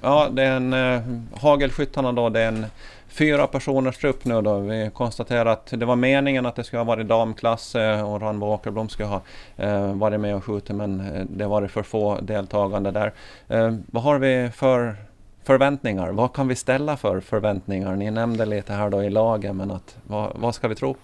Ja, 0.00 0.28
det 0.32 0.42
är 0.42 0.56
en 0.56 0.72
eh, 0.72 1.02
Hagelskyttarna 1.40 2.12
då, 2.12 2.28
det 2.28 2.40
är 2.40 2.48
en 2.48 2.66
fyra 3.08 3.46
personers 3.46 3.98
trupp 3.98 4.24
nu 4.24 4.42
då. 4.42 4.58
Vi 4.58 4.90
konstaterar 4.94 5.46
att 5.46 5.66
det 5.70 5.86
var 5.86 5.96
meningen 5.96 6.46
att 6.46 6.56
det 6.56 6.64
skulle 6.64 6.80
ha 6.80 6.84
varit 6.84 7.08
damklass 7.08 7.74
eh, 7.74 8.12
och 8.12 8.20
Ranbo 8.20 8.46
Åkerblom 8.46 8.88
skulle 8.88 9.08
ha 9.08 9.22
eh, 9.56 9.92
varit 9.92 10.20
med 10.20 10.36
och 10.36 10.44
skjutit 10.44 10.76
men 10.76 11.00
eh, 11.00 11.24
det 11.30 11.44
har 11.44 11.50
varit 11.50 11.70
för 11.70 11.82
få 11.82 12.20
deltagande 12.20 12.90
där. 12.90 13.12
Eh, 13.48 13.74
vad 13.86 14.02
har 14.02 14.18
vi 14.18 14.50
för 14.54 14.96
förväntningar? 15.44 16.08
Vad 16.10 16.34
kan 16.34 16.48
vi 16.48 16.54
ställa 16.54 16.96
för 16.96 17.20
förväntningar? 17.20 17.96
Ni 17.96 18.10
nämnde 18.10 18.46
lite 18.46 18.72
här 18.72 18.90
då 18.90 19.02
i 19.02 19.10
lagen 19.10 19.56
men 19.56 19.70
att, 19.70 19.96
vad, 20.06 20.32
vad 20.34 20.54
ska 20.54 20.68
vi 20.68 20.74
tro? 20.74 20.96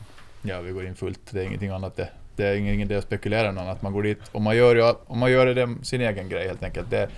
Ja, 0.42 0.60
vi 0.60 0.72
går 0.72 0.86
in 0.86 0.94
fullt. 0.94 1.20
Det 1.30 1.40
är 1.40 1.44
ingenting 1.44 1.70
annat 1.70 1.96
det. 1.96 2.08
Det 2.36 2.46
är 2.46 2.54
ingen 2.54 2.80
idé 2.80 2.96
att 2.96 3.04
spekulera 3.04 3.52
någon 3.52 3.64
annat. 3.64 3.82
Man 3.82 3.92
går 3.92 4.02
dit 4.02 4.18
och 4.32 4.42
man 4.42 4.56
gör, 4.56 4.96
om 5.06 5.18
man 5.18 5.32
gör 5.32 5.46
det 5.46 5.74
sin 5.82 6.00
egen 6.00 6.28
grej 6.28 6.46
helt 6.46 6.62
enkelt. 6.62 6.90
Det, 6.90 7.08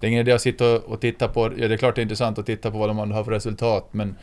det 0.00 0.06
är 0.06 0.08
ingen 0.08 0.20
idé 0.20 0.32
att 0.32 0.42
sitta 0.42 0.78
och 0.78 1.00
titta 1.00 1.28
på, 1.28 1.52
ja 1.56 1.68
det 1.68 1.74
är 1.74 1.76
klart 1.76 1.94
det 1.94 2.00
är 2.00 2.02
intressant 2.02 2.38
att 2.38 2.46
titta 2.46 2.70
på 2.70 2.78
vad 2.78 2.88
de 2.88 2.98
har 2.98 3.24
för 3.24 3.32
resultat, 3.32 3.88
men, 3.90 4.16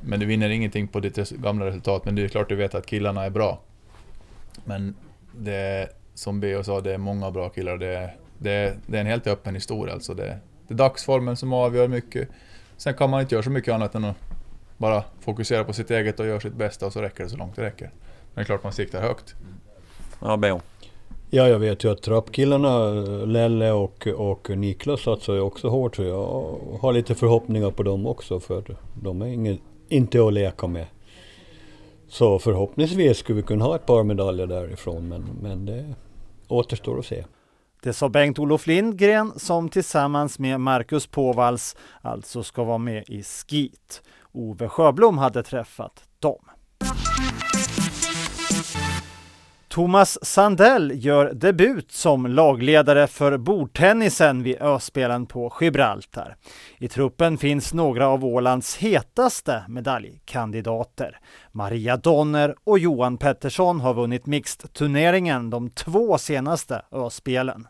men 0.00 0.20
du 0.20 0.26
vinner 0.26 0.50
ingenting 0.50 0.88
på 0.88 1.00
ditt 1.00 1.30
gamla 1.30 1.66
resultat, 1.66 2.04
men 2.04 2.14
det 2.14 2.24
är 2.24 2.28
klart 2.28 2.48
du 2.48 2.56
vet 2.56 2.74
att 2.74 2.86
killarna 2.86 3.24
är 3.24 3.30
bra. 3.30 3.60
Men 4.64 4.94
det 5.38 5.54
är, 5.54 5.88
som 6.14 6.40
Beo 6.40 6.64
sa, 6.64 6.80
det 6.80 6.94
är 6.94 6.98
många 6.98 7.30
bra 7.30 7.48
killar. 7.48 7.76
Det 7.76 8.10
det, 8.42 8.76
det 8.86 8.96
är 8.96 9.00
en 9.00 9.06
helt 9.06 9.26
öppen 9.26 9.54
historia 9.54 9.94
alltså. 9.94 10.14
Det, 10.14 10.38
det 10.68 10.74
är 10.74 10.78
dagsformen 10.78 11.36
som 11.36 11.52
avgör 11.52 11.88
mycket. 11.88 12.28
Sen 12.76 12.94
kan 12.94 13.10
man 13.10 13.20
inte 13.20 13.34
göra 13.34 13.42
så 13.42 13.50
mycket 13.50 13.74
annat 13.74 13.94
än 13.94 14.04
att 14.04 14.16
bara 14.76 15.04
fokusera 15.20 15.64
på 15.64 15.72
sitt 15.72 15.90
eget 15.90 16.20
och 16.20 16.26
göra 16.26 16.40
sitt 16.40 16.54
bästa 16.54 16.86
och 16.86 16.92
så 16.92 17.02
räcker 17.02 17.24
det 17.24 17.30
så 17.30 17.36
långt 17.36 17.56
det 17.56 17.62
räcker. 17.62 17.90
Men 17.90 18.34
det 18.34 18.40
är 18.40 18.44
klart 18.44 18.62
man 18.64 18.72
siktar 18.72 19.02
högt. 19.02 19.34
Ja, 20.20 20.36
Beo. 20.36 20.60
Ja, 21.34 21.48
jag 21.48 21.58
vet 21.58 21.84
ju 21.84 21.92
att 21.92 22.02
trappkillarna, 22.02 22.90
Lelle 23.24 23.72
och, 23.72 24.06
och 24.06 24.50
Niklas 24.58 25.00
satsar 25.00 25.34
ju 25.34 25.40
också 25.40 25.68
hårt 25.68 25.96
så 25.96 26.02
jag 26.02 26.58
har 26.80 26.92
lite 26.92 27.14
förhoppningar 27.14 27.70
på 27.70 27.82
dem 27.82 28.06
också 28.06 28.40
för 28.40 28.76
de 29.02 29.22
är 29.22 29.26
ingen, 29.26 29.58
inte 29.88 30.26
att 30.26 30.32
leka 30.32 30.66
med. 30.66 30.86
Så 32.08 32.38
förhoppningsvis 32.38 33.18
skulle 33.18 33.36
vi 33.36 33.42
kunna 33.42 33.64
ha 33.64 33.76
ett 33.76 33.86
par 33.86 34.04
medaljer 34.04 34.46
därifrån 34.46 35.08
men, 35.08 35.24
men 35.42 35.66
det 35.66 35.94
återstår 36.48 36.98
att 36.98 37.06
se. 37.06 37.24
Det 37.82 37.92
sa 37.92 38.08
Bengt-Olof 38.08 38.66
Lindgren 38.66 39.32
som 39.36 39.68
tillsammans 39.68 40.38
med 40.38 40.60
Marcus 40.60 41.06
Påvals 41.06 41.76
alltså 42.02 42.42
ska 42.42 42.64
vara 42.64 42.78
med 42.78 43.04
i 43.08 43.22
Skit. 43.22 44.02
Ove 44.32 44.68
Sjöblom 44.68 45.18
hade 45.18 45.42
träffat 45.42 46.04
dem. 46.18 46.44
Thomas 49.72 50.24
Sandell 50.24 50.92
gör 50.94 51.32
debut 51.32 51.92
som 51.92 52.26
lagledare 52.26 53.06
för 53.06 53.38
bordtennisen 53.38 54.42
vid 54.42 54.62
Öspelen 54.62 55.26
på 55.26 55.52
Gibraltar. 55.60 56.36
I 56.78 56.88
truppen 56.88 57.38
finns 57.38 57.74
några 57.74 58.08
av 58.08 58.24
Ålands 58.24 58.76
hetaste 58.76 59.64
medaljkandidater. 59.68 61.18
Maria 61.52 61.96
Donner 61.96 62.54
och 62.64 62.78
Johan 62.78 63.18
Pettersson 63.18 63.80
har 63.80 63.94
vunnit 63.94 64.26
mixed-turneringen 64.26 65.50
de 65.50 65.70
två 65.70 66.18
senaste 66.18 66.82
Öspelen. 66.92 67.66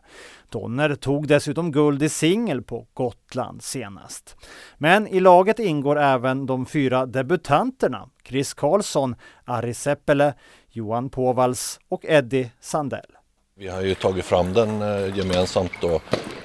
Donner 0.49 0.95
tog 0.95 1.27
dessutom 1.27 1.71
guld 1.71 2.03
i 2.03 2.09
singel 2.09 2.61
på 2.61 2.87
Gotland 2.93 3.63
senast. 3.63 4.35
Men 4.77 5.07
i 5.07 5.19
laget 5.19 5.59
ingår 5.59 5.99
även 5.99 6.45
de 6.45 6.65
fyra 6.65 7.05
debutanterna 7.05 8.09
Chris 8.27 8.53
Karlsson, 8.53 9.15
Ari 9.45 9.73
Seppele, 9.73 10.33
Johan 10.75 11.09
Påvals 11.09 11.79
och 11.89 12.05
Eddie 12.05 12.51
Sandell. 12.59 13.11
Vi 13.55 13.67
har 13.67 13.81
ju 13.81 13.95
tagit 13.95 14.25
fram 14.25 14.53
den 14.53 14.81
eh, 14.81 15.17
gemensamt 15.17 15.71
då, 15.81 16.01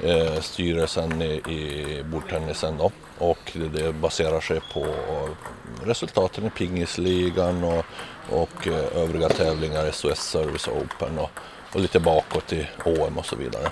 eh, 0.08 0.40
styrelsen 0.40 1.22
i, 1.22 1.32
i 1.32 2.04
bordtennisen 2.04 2.76
då. 2.78 2.90
Och 3.18 3.56
det 3.72 3.92
baserar 3.92 4.40
sig 4.40 4.60
på 4.72 4.80
eh, 4.80 5.30
resultaten 5.86 6.46
i 6.46 6.50
pingisligan 6.50 7.64
och, 7.64 7.84
och 8.30 8.66
eh, 8.66 8.96
övriga 8.96 9.28
tävlingar, 9.28 9.90
SOS 9.90 10.18
Service 10.18 10.68
Open 10.68 11.18
och, 11.18 11.30
och 11.74 11.80
lite 11.80 12.00
bakåt 12.00 12.52
i 12.52 12.68
OM 12.84 13.18
och 13.18 13.26
så 13.26 13.36
vidare. 13.36 13.70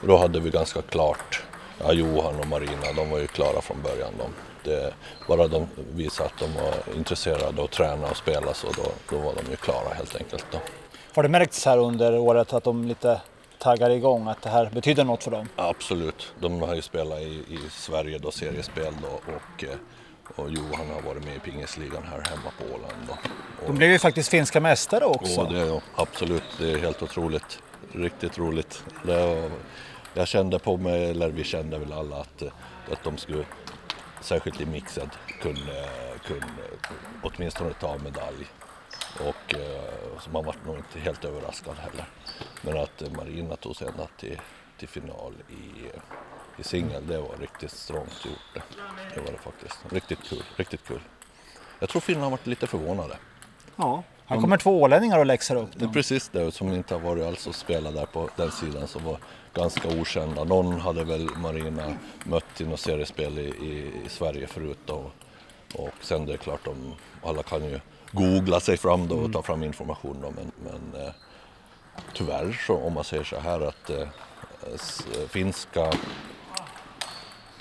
Och 0.00 0.08
då 0.08 0.16
hade 0.16 0.40
vi 0.40 0.50
ganska 0.50 0.82
klart 0.82 1.42
ja, 1.78 1.92
Johan 1.92 2.40
och 2.40 2.46
Marina, 2.46 2.92
de 2.96 3.10
var 3.10 3.18
ju 3.18 3.26
klara 3.26 3.60
från 3.60 3.82
början. 3.82 4.12
De, 4.18 4.30
det, 4.66 4.94
bara 5.28 5.48
de 5.48 5.66
visade 5.94 6.28
att 6.28 6.38
de 6.38 6.54
var 6.54 6.96
intresserade 6.96 7.62
och 7.62 7.70
träna 7.70 8.10
och 8.10 8.16
spela 8.16 8.54
så 8.54 8.66
då, 8.66 8.90
då 9.10 9.18
var 9.18 9.32
de 9.34 9.50
ju 9.50 9.56
klara 9.56 9.94
helt 9.94 10.16
enkelt. 10.16 10.46
Då. 10.52 10.58
Har 11.14 11.22
det 11.22 11.28
märkts 11.28 11.64
här 11.64 11.78
under 11.78 12.18
året 12.18 12.52
att 12.52 12.64
de 12.64 12.84
lite 12.84 13.20
taggar 13.58 13.90
igång, 13.90 14.28
att 14.28 14.42
det 14.42 14.48
här 14.50 14.70
betyder 14.74 15.04
något 15.04 15.24
för 15.24 15.30
dem? 15.30 15.48
Absolut, 15.56 16.32
de 16.40 16.62
har 16.62 16.74
ju 16.74 16.82
spelat 16.82 17.18
i, 17.20 17.24
i 17.48 17.58
Sverige 17.70 18.18
då, 18.18 18.30
seriespel 18.30 18.94
då, 19.02 19.08
och, 19.34 19.64
eh, 19.64 19.70
och 20.36 20.50
Johan 20.50 20.90
har 20.94 21.02
varit 21.02 21.24
med 21.24 21.36
i 21.36 21.38
pingisligan 21.38 22.02
här 22.02 22.22
hemma 22.30 22.50
på 22.58 22.74
Åland. 22.74 23.10
Och, 23.10 23.66
De 23.66 23.76
blev 23.76 23.90
ju 23.90 23.98
faktiskt 23.98 24.28
finska 24.28 24.60
mästare 24.60 25.04
också. 25.04 25.40
och 25.40 25.52
det, 25.52 25.80
absolut, 25.94 26.42
det 26.58 26.72
är 26.72 26.78
helt 26.78 27.02
otroligt. 27.02 27.58
Riktigt 27.92 28.38
roligt. 28.38 28.84
Det 29.04 29.50
jag 30.14 30.28
kände 30.28 30.58
på 30.58 30.76
mig, 30.76 31.10
eller 31.10 31.28
vi 31.28 31.44
kände 31.44 31.78
väl 31.78 31.92
alla 31.92 32.16
att, 32.16 32.42
eh, 32.42 32.48
att 32.92 33.04
de 33.04 33.18
skulle, 33.18 33.44
särskilt 34.26 34.60
i 34.60 34.66
mixed, 34.66 35.10
kunde, 35.42 35.88
kunde 36.24 36.62
åtminstone 37.22 37.72
ta 37.72 37.98
medalj. 37.98 38.46
Och 39.20 39.54
eh, 39.54 40.18
så 40.20 40.30
man 40.30 40.44
var 40.44 40.54
nog 40.66 40.76
inte 40.76 41.00
helt 41.00 41.24
överraskad 41.24 41.76
heller. 41.76 42.08
Men 42.62 42.76
att 42.76 43.16
Marina 43.16 43.56
tog 43.56 43.76
sig 43.76 43.88
ända 43.88 44.06
till, 44.16 44.40
till 44.78 44.88
final 44.88 45.34
i, 45.48 45.90
i 46.60 46.64
singel, 46.64 47.06
det 47.06 47.18
var 47.18 47.36
riktigt 47.40 47.70
strångt 47.70 48.24
gjort. 48.24 48.54
Det. 48.54 48.62
det 49.14 49.20
var 49.20 49.32
det 49.32 49.38
faktiskt. 49.38 49.78
Riktigt 49.88 50.22
kul, 50.28 50.42
riktigt 50.56 50.84
kul. 50.86 51.00
Jag 51.78 51.88
tror 51.88 52.00
Finland 52.00 52.30
varit 52.30 52.46
lite 52.46 52.66
förvånade. 52.66 53.18
Ja. 53.76 54.02
Här 54.28 54.40
kommer 54.40 54.56
två 54.56 54.82
ålänningar 54.82 55.18
och 55.18 55.26
läxar 55.26 55.56
upp 55.56 55.68
Det 55.72 55.78
är 55.78 55.80
dem. 55.84 55.92
precis 55.92 56.28
det 56.28 56.52
som 56.52 56.72
inte 56.72 56.94
har 56.94 57.00
varit 57.00 57.24
alls 57.24 57.46
och 57.46 57.54
spelat 57.54 57.94
där 57.94 58.06
på 58.06 58.28
den 58.36 58.50
sidan 58.50 58.88
som 58.88 59.04
var 59.04 59.18
ganska 59.54 59.88
okända. 60.00 60.44
Någon 60.44 60.80
hade 60.80 61.04
väl 61.04 61.28
Marina 61.36 61.94
mött 62.24 62.60
i 62.60 62.64
något 62.64 62.80
seriespel 62.80 63.38
i, 63.38 63.42
i, 63.42 63.92
i 64.06 64.08
Sverige 64.08 64.46
förut 64.46 64.78
då. 64.86 65.10
Och 65.74 65.90
sen 66.00 66.26
det 66.26 66.32
är 66.32 66.36
klart, 66.36 66.64
de, 66.64 66.94
alla 67.22 67.42
kan 67.42 67.64
ju 67.64 67.80
googla 68.12 68.60
sig 68.60 68.76
fram 68.76 69.08
då 69.08 69.16
och 69.16 69.32
ta 69.32 69.42
fram 69.42 69.62
information 69.62 70.18
då, 70.22 70.30
men, 70.36 70.52
men 70.64 71.02
eh, 71.02 71.12
tyvärr 72.14 72.52
så 72.66 72.76
om 72.76 72.92
man 72.92 73.04
säger 73.04 73.24
så 73.24 73.38
här 73.40 73.60
att 73.60 73.90
eh, 73.90 74.08
s- 74.74 75.06
finska 75.28 75.92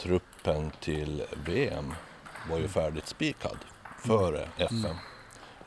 truppen 0.01 0.71
till 0.79 1.23
VM 1.45 1.93
var 2.49 2.57
ju 2.57 2.67
färdigt 2.67 3.07
spikad 3.07 3.57
före 4.05 4.47
FM. 4.57 4.95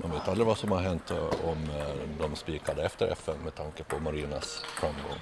Man 0.03 0.11
vet 0.11 0.29
aldrig 0.29 0.47
vad 0.47 0.59
som 0.59 0.73
har 0.73 0.81
hänt 0.81 1.11
om 1.45 1.71
eh, 1.71 2.19
de 2.21 2.37
spikade 2.37 2.83
efter 2.83 3.09
FN 3.09 3.37
med 3.45 3.55
tanke 3.55 3.85
på 3.85 3.99
Marinas 3.99 4.63
framgång. 4.67 5.19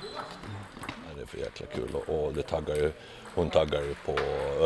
Det 1.16 1.22
är 1.22 1.26
för 1.26 1.38
jäkla 1.38 1.66
kul 1.66 1.94
och, 2.06 2.34
det 2.34 2.42
taggar 2.42 2.74
ju, 2.76 2.92
hon 3.34 3.50
taggar 3.50 3.82
ju 3.82 3.94
på 3.94 4.16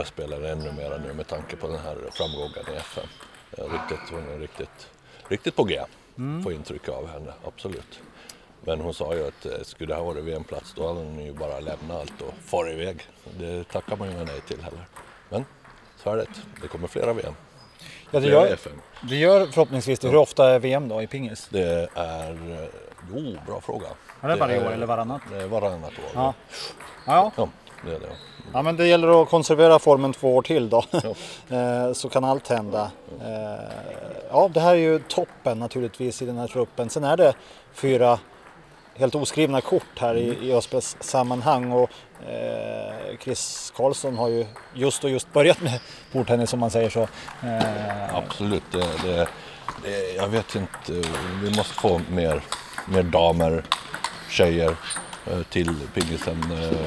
öspelaren 0.00 0.44
ännu 0.44 0.72
mer 0.72 0.98
nu 1.06 1.12
med 1.12 1.26
tanke 1.26 1.56
på 1.56 1.66
den 1.66 1.78
här 1.78 1.96
framgången 2.10 2.74
i 2.74 2.76
FN. 2.76 3.06
Eh, 3.58 3.64
Riktigt, 3.72 4.10
hon 4.10 4.28
är 4.34 4.38
riktigt, 4.38 4.88
riktigt 5.28 5.56
på 5.56 5.64
G, 5.64 5.80
får 6.44 6.52
intryck 6.52 6.88
av 6.88 7.08
henne, 7.08 7.32
absolut. 7.44 8.00
Men 8.60 8.80
hon 8.80 8.94
sa 8.94 9.14
ju 9.14 9.26
att 9.28 9.46
eh, 9.46 9.52
skulle 9.62 9.94
det 9.94 9.98
ha 9.98 10.04
varit 10.04 10.24
VM-plats 10.24 10.72
då 10.76 10.86
hade 10.88 11.00
hon 11.00 11.24
ju 11.24 11.32
bara 11.32 11.60
lämnat 11.60 12.00
allt 12.00 12.22
och 12.22 12.34
fara 12.44 12.70
iväg. 12.70 13.02
Det 13.38 13.64
tackar 13.64 13.96
man 13.96 14.10
ju 14.10 14.24
nej 14.24 14.40
till 14.40 14.62
heller. 14.62 14.84
Men 15.28 15.44
så 15.96 16.10
är 16.10 16.16
det, 16.16 16.26
det 16.62 16.68
kommer 16.68 16.88
flera 16.88 17.12
VM. 17.12 17.34
Ja, 18.10 18.20
det, 18.20 18.26
gör, 18.26 18.46
FN. 18.46 18.72
det 19.02 19.16
gör 19.16 19.46
förhoppningsvis 19.46 19.98
det. 19.98 20.08
Hur 20.08 20.16
ofta 20.16 20.50
är 20.50 20.58
VM 20.58 20.88
då 20.88 21.02
i 21.02 21.06
pingis? 21.06 21.48
Det 21.50 21.88
är... 21.94 22.30
eh, 22.30 22.68
Jo, 23.14 23.36
bra 23.46 23.60
fråga. 23.60 23.86
Är 24.20 24.28
det 24.28 24.36
varje 24.36 24.60
är- 24.60 24.66
år 24.66 24.72
eller 24.72 24.86
varannat? 24.86 25.20
Det 25.30 25.42
är 25.42 25.46
varannat 25.46 25.90
år. 25.90 26.10
Ja. 26.14 26.34
Ja, 27.06 27.32
Ja, 27.36 27.48
det 27.84 27.90
är 27.94 28.00
det. 28.00 28.06
ja, 28.52 28.62
men 28.62 28.76
det 28.76 28.86
gäller 28.86 29.22
att 29.22 29.28
konservera 29.28 29.78
formen 29.78 30.12
två 30.12 30.36
år 30.36 30.42
till 30.42 30.68
då. 30.68 30.84
Ja. 30.90 31.00
Eh, 31.56 31.92
Så 31.92 32.08
kan 32.08 32.24
allt 32.24 32.48
hända. 32.48 32.90
Eh, 33.20 33.64
Ja, 34.32 34.50
det 34.54 34.60
här 34.60 34.70
är 34.72 34.78
ju 34.78 34.98
toppen 34.98 35.58
naturligtvis 35.58 36.22
i 36.22 36.26
den 36.26 36.38
här 36.38 36.46
truppen. 36.48 36.90
Sen 36.90 37.04
är 37.04 37.16
det 37.16 37.34
fyra 37.74 38.18
helt 39.00 39.14
oskrivna 39.14 39.60
kort 39.60 39.98
här 39.98 40.14
i, 40.14 40.48
i 40.48 40.52
Ösbys 40.52 40.96
sammanhang 41.00 41.72
och 41.72 41.90
eh, 42.28 43.18
Chris 43.24 43.72
Karlsson 43.76 44.16
har 44.18 44.28
ju 44.28 44.46
just 44.74 45.04
och 45.04 45.10
just 45.10 45.32
börjat 45.32 45.60
med 45.60 45.80
bordtennis 46.12 46.52
om 46.52 46.60
man 46.60 46.70
säger 46.70 46.90
så. 46.90 47.00
Eh, 47.42 48.14
Absolut. 48.16 48.62
Det, 48.72 48.78
det, 48.78 49.28
det, 49.84 50.14
jag 50.16 50.28
vet 50.28 50.54
inte. 50.54 50.92
Vi 51.42 51.56
måste 51.56 51.74
få 51.74 52.00
mer, 52.10 52.42
mer 52.88 53.02
damer, 53.02 53.62
tjejer 54.30 54.76
eh, 55.30 55.42
till 55.50 55.74
pingisen. 55.94 56.44
Eh, 56.52 56.78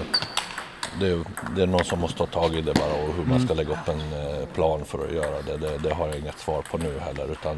Det, 0.99 1.23
det 1.55 1.61
är 1.63 1.67
någon 1.67 1.83
som 1.85 1.99
måste 1.99 2.17
ta 2.17 2.25
tag 2.25 2.55
i 2.55 2.61
det 2.61 2.73
bara 2.73 2.93
och 2.93 3.13
hur 3.13 3.25
man 3.25 3.45
ska 3.45 3.53
lägga 3.53 3.71
upp 3.71 3.87
en 3.87 3.99
eh, 3.99 4.45
plan 4.53 4.85
för 4.85 5.05
att 5.07 5.13
göra 5.13 5.41
det. 5.41 5.57
Det, 5.57 5.77
det 5.77 5.93
har 5.93 6.07
jag 6.07 6.17
inget 6.17 6.39
svar 6.39 6.61
på 6.61 6.77
nu 6.77 6.99
heller. 6.99 7.31
Utan, 7.31 7.57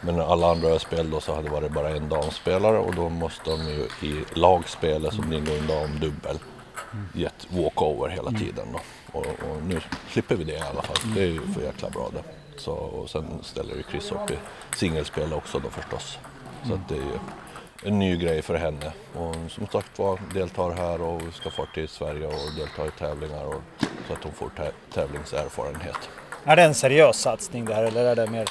men 0.00 0.20
alla 0.20 0.50
andra 0.50 0.78
spel 0.78 1.10
då 1.10 1.20
så 1.20 1.34
hade 1.34 1.48
det 1.48 1.54
varit 1.54 1.72
bara 1.72 1.90
en 1.90 2.08
damspelare 2.08 2.78
och 2.78 2.94
då 2.94 3.08
måste 3.08 3.50
de 3.50 3.68
ju 3.68 4.08
i 4.08 4.24
lagspelet 4.32 5.14
som 5.14 5.32
i 5.32 5.36
en 5.36 5.66
damdubbel 5.66 6.38
gett 7.14 7.46
walkover 7.50 8.08
hela 8.08 8.30
tiden. 8.30 8.66
Då. 8.72 8.80
Och, 9.18 9.26
och 9.26 9.62
nu 9.66 9.80
slipper 10.10 10.34
vi 10.36 10.44
det 10.44 10.52
i 10.52 10.60
alla 10.60 10.82
fall. 10.82 10.96
Det 11.14 11.22
är 11.22 11.26
ju 11.26 11.40
för 11.40 11.60
jäkla 11.62 11.90
bra 11.90 12.10
det. 12.12 12.22
Så, 12.60 12.72
och 12.72 13.10
sen 13.10 13.24
ställer 13.42 13.74
ju 13.74 13.82
Chris 13.90 14.12
upp 14.12 14.30
i 14.30 14.38
singelspel 14.76 15.32
också 15.32 15.58
då 15.58 15.70
förstås. 15.70 16.18
Så 16.66 16.74
att 16.74 16.88
det 16.88 16.94
är 16.94 16.98
ju 16.98 17.18
en 17.82 17.98
ny 17.98 18.16
grej 18.16 18.42
för 18.42 18.54
henne. 18.54 18.92
Och 19.14 19.34
som 19.50 19.66
sagt 19.66 19.98
var 19.98 20.18
deltar 20.34 20.70
här 20.70 21.00
och 21.00 21.22
ska 21.34 21.50
få 21.50 21.66
till 21.74 21.88
Sverige 21.88 22.26
och 22.26 22.54
delta 22.56 22.86
i 22.86 22.90
tävlingar 22.98 23.44
och, 23.44 23.62
så 24.06 24.12
att 24.12 24.24
hon 24.24 24.32
får 24.32 24.48
tä- 24.48 24.72
tävlingserfarenhet. 24.94 26.08
Är 26.44 26.56
det 26.56 26.62
en 26.62 26.74
seriös 26.74 27.16
satsning 27.16 27.64
det 27.64 27.74
här 27.74 27.84
eller 27.84 28.04
är 28.04 28.16
det 28.16 28.26
mer 28.30 28.48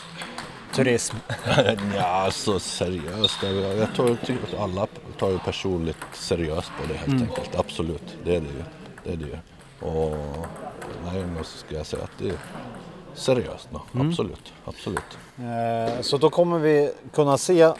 turism? 0.75 1.15
ja, 1.95 2.27
så 2.31 2.59
seriöst. 2.59 3.43
Jag, 3.43 3.53
jag 3.77 3.93
tror 3.95 4.15
tycker 4.25 4.43
att 4.55 4.59
alla 4.62 4.88
tar 5.19 5.29
ju 5.29 5.39
personligt 5.39 5.97
seriöst 6.13 6.71
på 6.81 6.88
det 6.88 6.93
helt 6.93 7.21
enkelt. 7.21 7.55
Absolut, 7.55 8.17
det 8.24 8.36
är 8.36 8.39
det 8.41 8.47
ju. 8.47 8.63
Det 9.03 9.12
är 9.12 9.17
det 9.17 9.25
ju. 9.25 9.38
Och 9.91 10.17
nej, 11.05 11.24
men 11.25 11.43
så 11.43 11.57
ska 11.57 11.75
jag 11.75 11.86
säga 11.86 12.03
att 12.03 12.12
det 12.17 12.29
är 12.29 12.38
seriöst. 13.13 13.67
No. 13.71 13.81
Absolut, 14.09 14.53
absolut. 14.65 15.17
Eh, 15.38 16.01
Så 16.01 16.17
då 16.17 16.29
kommer 16.29 16.59
vi 16.59 16.91
kunna 17.13 17.38
se 17.38 17.71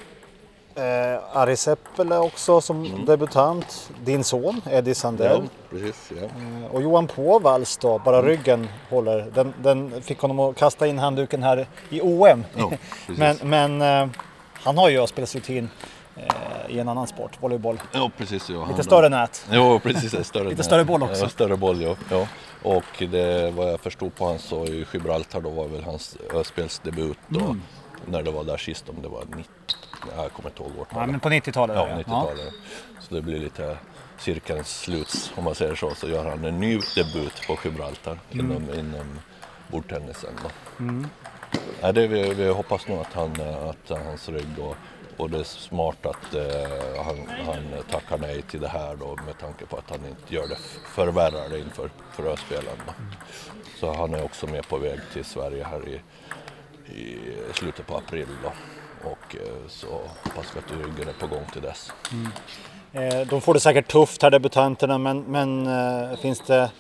eh, 0.78 1.38
Ari 1.38 1.56
Seppele 1.58 2.18
också 2.18 2.62
som 2.62 3.06
debutant. 3.06 3.90
Din 4.04 4.24
son 4.24 4.62
Eddie 4.72 4.96
Sandell. 4.96 5.44
precis. 5.70 6.12
Ja. 6.22 6.24
Eh, 6.24 6.72
Och 6.76 6.82
Johan 6.82 7.08
Påvalls 7.08 7.78
då, 7.78 8.00
bara 8.00 8.22
ryggen 8.22 8.68
håller. 8.90 9.26
Den, 9.34 9.54
den 9.64 10.02
fick 10.02 10.20
honom 10.20 10.40
att 10.40 10.56
kasta 10.56 10.88
in 10.88 11.00
handduken 11.00 11.44
här 11.44 11.68
i 11.90 12.02
OM. 12.02 12.44
Ja, 12.56 12.72
men 13.08 13.38
men 13.44 13.82
eh, 13.82 14.08
han 14.54 14.78
har 14.78 14.90
ju 14.90 15.08
spelsrutin 15.08 15.70
eh, 16.16 16.76
i 16.76 16.80
en 16.80 16.90
annan 16.90 17.08
sport, 17.08 17.32
volleyboll. 17.40 17.82
ja, 17.94 18.12
precis. 18.18 18.50
Ja. 18.50 18.66
Lite 18.70 18.84
större 18.84 19.10
nät. 19.10 19.46
Jo, 19.52 19.80
precis. 19.84 20.28
Större, 20.28 20.44
Lite 20.50 20.64
större 20.64 20.86
boll 20.86 21.04
också. 21.04 21.24
Ja, 21.24 21.30
större 21.30 21.58
boll, 21.58 21.82
ja. 21.82 21.96
ja. 22.12 22.28
Och 22.64 23.04
det, 23.12 23.52
vad 23.52 23.72
jag 23.72 23.80
förstod 23.80 24.16
på 24.16 24.26
han 24.28 24.40
så 24.40 24.66
i 24.66 24.86
Gibraltar 24.94 25.42
då 25.42 25.50
var 25.50 25.68
väl 25.68 25.84
hans 25.84 26.18
spelsdebut 26.46 27.18
då. 27.28 27.40
Mm. 27.40 27.62
När 28.06 28.24
det 28.24 28.32
var 28.32 28.44
där 28.44 28.58
sist, 28.58 28.90
om 28.90 28.96
det 29.02 29.08
var 29.08 29.20
90, 29.36 29.44
jag 30.16 30.32
kommer 30.32 30.50
inte 30.50 30.64
ihåg 30.64 30.72
årtalet. 30.80 31.06
Ja, 31.08 31.12
men 31.12 31.20
på 31.20 31.30
90-talet. 31.30 31.76
Ja, 31.76 31.86
var 31.86 31.90
det, 31.96 32.04
90-talet. 32.04 32.54
Så 33.00 33.16
det 33.16 33.22
blir 33.22 33.40
lite 33.40 33.78
cirkelns 34.18 34.80
sluts 34.80 35.32
om 35.36 35.44
man 35.44 35.56
säger 35.56 35.76
så. 35.76 35.96
Så 35.96 36.10
gör 36.10 36.30
han 36.30 36.46
en 36.46 36.60
ny 36.60 36.80
debut 36.96 37.48
på 37.48 37.58
Gibraltar 37.64 38.20
Mm. 38.32 38.52
inom, 38.52 38.74
inom 38.80 39.20
bordtennisen. 39.68 40.34
Då. 40.44 40.50
Ja, 41.82 41.92
det, 41.92 42.08
vi, 42.08 42.34
vi 42.34 42.48
hoppas 42.50 42.88
nog 42.88 43.00
att, 43.00 43.14
han, 43.14 43.32
att 43.70 44.00
hans 44.06 44.30
rygg 44.30 44.60
och, 44.60 44.76
och 45.18 45.30
det 45.30 45.40
är 45.40 45.44
smart 45.44 46.06
att 46.06 46.34
eh, 46.34 47.04
han, 47.06 47.46
han 47.46 47.84
tackar 47.92 48.18
nej 48.18 48.42
till 48.42 48.60
det 48.62 48.68
här 48.68 48.96
då 48.96 49.18
med 49.26 49.38
tanke 49.40 49.66
på 49.66 49.78
att 49.78 49.90
han 49.90 50.00
inte 50.06 50.36
gör 50.36 50.48
det 50.48 50.58
förvärrar 50.86 51.50
det 51.50 51.60
inför 51.60 51.90
för 52.12 52.24
Öspelen. 52.34 52.78
Då. 52.88 52.94
Så 53.80 53.94
han 53.94 54.14
är 54.14 54.24
också 54.24 54.48
med 54.48 54.68
på 54.68 54.78
väg 54.78 55.00
till 55.14 55.26
Sverige 55.26 55.64
här 55.64 55.82
i, 55.88 56.02
i 57.00 57.20
slutet 57.54 57.88
på 57.88 57.98
april. 57.98 58.28
Då. 58.44 58.52
Och 59.04 59.36
eh, 59.36 59.68
så 59.68 59.88
hoppas 60.24 60.56
vi 60.56 60.60
att 60.60 60.72
ryggen 60.72 61.10
är 61.10 61.14
på 61.14 61.28
gång 61.28 61.46
till 61.54 61.62
dess. 61.62 61.92
Eh, 62.94 63.28
De 63.28 63.42
får 63.42 63.54
det 63.54 63.60
säkert 63.60 63.88
tufft 63.88 64.24
här 64.24 64.32
debutanterna 64.32 64.98
men, 64.98 65.22
men 65.22 65.68
eh, 65.68 66.18
finns, 66.18 66.40
det, 66.40 66.72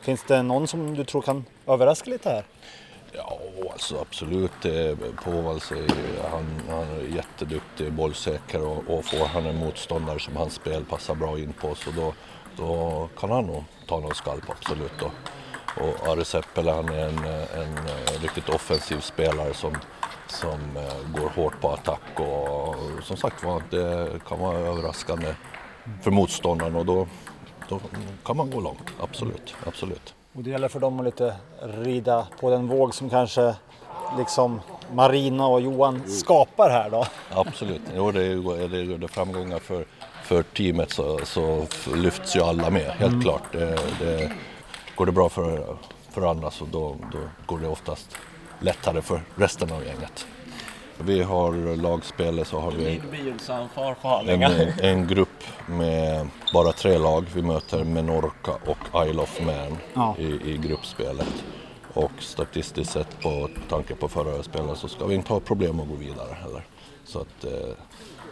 finns 0.00 0.22
det 0.22 0.42
någon 0.42 0.68
som 0.68 0.94
du 0.94 1.04
tror 1.04 1.22
kan 1.22 1.44
överraska 1.66 2.10
lite 2.10 2.30
här? 2.30 2.44
Ja, 3.12 3.38
alltså 3.72 4.00
absolut. 4.00 4.66
Påvals 5.24 5.72
är 5.72 5.86
han, 6.30 6.60
han 6.70 6.82
är 6.82 7.16
jätteduktig, 7.16 7.92
bollsäker 7.92 8.66
och, 8.66 8.98
och 8.98 9.04
får 9.04 9.26
han 9.26 9.46
en 9.46 9.56
motståndare 9.56 10.18
som 10.18 10.36
hans 10.36 10.54
spel 10.54 10.84
passar 10.84 11.14
bra 11.14 11.38
in 11.38 11.52
på 11.52 11.74
så 11.74 11.90
då, 11.90 12.14
då 12.56 13.08
kan 13.20 13.30
han 13.30 13.46
nog 13.46 13.64
ta 13.86 14.00
någon 14.00 14.14
skalp, 14.14 14.50
absolut. 14.50 14.92
Då. 15.00 15.10
Och 15.74 16.08
Ari 16.08 16.24
Seppele 16.24 16.70
han 16.70 16.88
är 16.88 17.08
en, 17.08 17.18
en, 17.62 17.78
riktigt 18.22 18.48
offensiv 18.48 19.00
spelare 19.00 19.54
som, 19.54 19.76
som 20.30 20.76
eh, 20.76 21.20
går 21.20 21.28
hårt 21.28 21.60
på 21.60 21.70
attack 21.70 22.20
och 22.20 22.76
som 23.02 23.16
sagt 23.16 23.44
var, 23.44 23.62
det 23.70 24.08
kan 24.28 24.40
vara 24.40 24.58
överraskande 24.58 25.34
för 26.02 26.10
motståndaren 26.10 26.76
och 26.76 26.86
då 26.86 27.06
då 27.68 27.80
kan 28.24 28.36
man 28.36 28.50
gå 28.50 28.60
långt, 28.60 28.90
absolut. 29.00 29.54
absolut. 29.66 30.14
Och 30.32 30.42
det 30.42 30.50
gäller 30.50 30.68
för 30.68 30.80
dem 30.80 30.98
att 30.98 31.04
lite 31.04 31.34
rida 31.60 32.26
på 32.40 32.50
den 32.50 32.68
våg 32.68 32.94
som 32.94 33.10
kanske 33.10 33.54
liksom 34.18 34.60
Marina 34.92 35.46
och 35.46 35.60
Johan 35.60 36.08
skapar 36.08 36.70
här 36.70 36.90
då. 36.90 37.06
Absolut, 37.30 37.80
jo, 37.96 38.12
det 38.12 38.24
är, 38.24 38.98
det 38.98 39.04
är 39.04 39.08
framgångar 39.08 39.58
för, 39.58 39.84
för 40.22 40.42
teamet 40.42 40.90
så, 40.90 41.20
så 41.24 41.66
lyfts 41.94 42.36
ju 42.36 42.40
alla 42.40 42.70
med, 42.70 42.90
helt 42.90 43.12
mm. 43.12 43.22
klart. 43.22 43.52
Det, 43.52 43.78
det, 44.00 44.32
går 44.94 45.06
det 45.06 45.12
bra 45.12 45.28
för, 45.28 45.76
för 46.10 46.30
andra 46.30 46.50
så 46.50 46.64
då, 46.64 46.96
då 47.12 47.18
går 47.46 47.58
det 47.58 47.68
oftast 47.68 48.16
lättare 48.60 49.02
för 49.02 49.20
resten 49.34 49.72
av 49.72 49.84
gänget. 49.84 50.26
Vi 50.98 51.22
har 51.22 51.76
lagspelet 51.76 52.48
så 52.48 52.60
har 52.60 52.72
vi 52.72 53.00
en, 54.26 54.42
en 54.82 55.06
grupp 55.06 55.44
med 55.66 56.28
bara 56.54 56.72
tre 56.72 56.98
lag. 56.98 57.24
Vi 57.34 57.42
möter 57.42 57.84
Menorca 57.84 58.52
och 58.66 59.06
Isle 59.06 59.22
of 59.22 59.40
Man 59.40 59.78
ja. 59.94 60.16
i, 60.18 60.52
i 60.52 60.58
gruppspelet. 60.58 61.44
Och 61.92 62.12
statistiskt 62.18 62.92
sett 62.92 63.20
på 63.20 63.48
tanke 63.68 63.94
på 63.94 64.08
förra 64.08 64.42
spelet 64.42 64.78
så 64.78 64.88
ska 64.88 65.06
vi 65.06 65.14
inte 65.14 65.32
ha 65.32 65.40
problem 65.40 65.80
att 65.80 65.88
gå 65.88 65.94
vidare 65.94 66.34
heller. 66.42 66.64
Så, 67.04 67.20
att, 67.20 67.44
eh, 67.44 67.74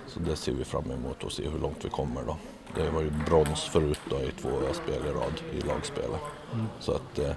så 0.07 0.21
det 0.21 0.37
ser 0.37 0.53
vi 0.53 0.65
fram 0.65 0.91
emot 0.91 1.25
och 1.25 1.33
se 1.33 1.49
hur 1.49 1.59
långt 1.59 1.85
vi 1.85 1.89
kommer 1.89 2.23
då. 2.23 2.37
Det 2.75 2.91
var 2.91 3.01
ju 3.01 3.11
brons 3.11 3.61
förut 3.61 4.01
då 4.11 4.17
i 4.17 4.31
två 4.41 4.49
spel 4.73 5.07
i 5.07 5.11
rad 5.11 5.41
i 5.53 5.61
lagspelet. 5.61 6.21
Mm. 6.53 6.67
Så 6.81 6.93
att 6.93 7.19
eh, 7.19 7.31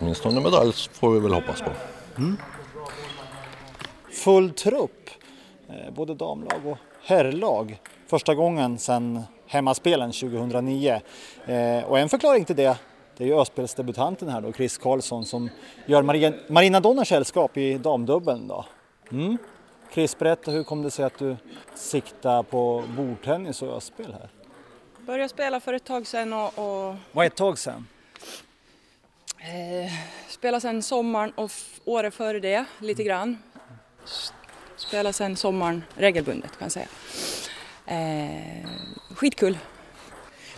åtminstone 0.00 0.40
medalj 0.40 0.72
får 0.72 1.10
vi 1.10 1.20
väl 1.20 1.34
hoppas 1.34 1.60
på. 1.60 1.70
Mm 2.18 2.36
full 4.18 4.50
trupp, 4.50 5.10
eh, 5.68 5.90
både 5.94 6.14
damlag 6.14 6.66
och 6.66 6.78
herrlag, 7.02 7.80
första 8.06 8.34
gången 8.34 8.78
sedan 8.78 9.22
hemmaspelen 9.46 10.12
2009. 10.12 11.00
Eh, 11.46 11.84
och 11.84 11.98
en 11.98 12.08
förklaring 12.08 12.44
till 12.44 12.56
det, 12.56 12.78
det 13.16 13.24
är 13.24 13.28
ju 13.28 13.40
Öspelsdebutanten 13.40 14.28
här 14.28 14.40
då, 14.40 14.52
Chris 14.52 14.78
Karlsson 14.78 15.24
som 15.24 15.50
gör 15.86 16.02
Marina 16.52 16.80
Donners 16.80 17.08
sällskap 17.08 17.56
i 17.56 17.78
damdubbeln 17.78 18.48
då. 18.48 18.64
Mm. 19.12 19.38
Chris, 19.94 20.18
berätta 20.18 20.50
hur 20.50 20.64
kom 20.64 20.82
det 20.82 20.90
sig 20.90 21.04
att 21.04 21.18
du 21.18 21.36
siktade 21.74 22.42
på 22.42 22.84
bordtennis 22.96 23.62
och 23.62 23.76
öspel 23.76 24.12
här? 24.12 24.28
Började 25.06 25.28
spela 25.28 25.60
för 25.60 25.72
ett 25.72 25.84
tag 25.84 26.06
sedan 26.06 26.32
och... 26.32 26.46
och... 26.46 26.94
Vad 27.12 27.24
är 27.24 27.26
ett 27.26 27.36
tag 27.36 27.58
sedan? 27.58 27.86
Eh, 29.40 29.92
spela 30.28 30.60
sedan 30.60 30.82
sommaren 30.82 31.30
och 31.30 31.50
året 31.84 32.14
före 32.14 32.40
det 32.40 32.64
lite 32.78 33.04
grann. 33.04 33.38
Spelar 34.76 35.12
sen 35.12 35.36
sommaren 35.36 35.84
regelbundet 35.94 36.58
kan 36.58 36.64
jag 36.64 36.72
säga. 36.72 36.88
Eh, 37.86 38.68
skitkul. 39.14 39.58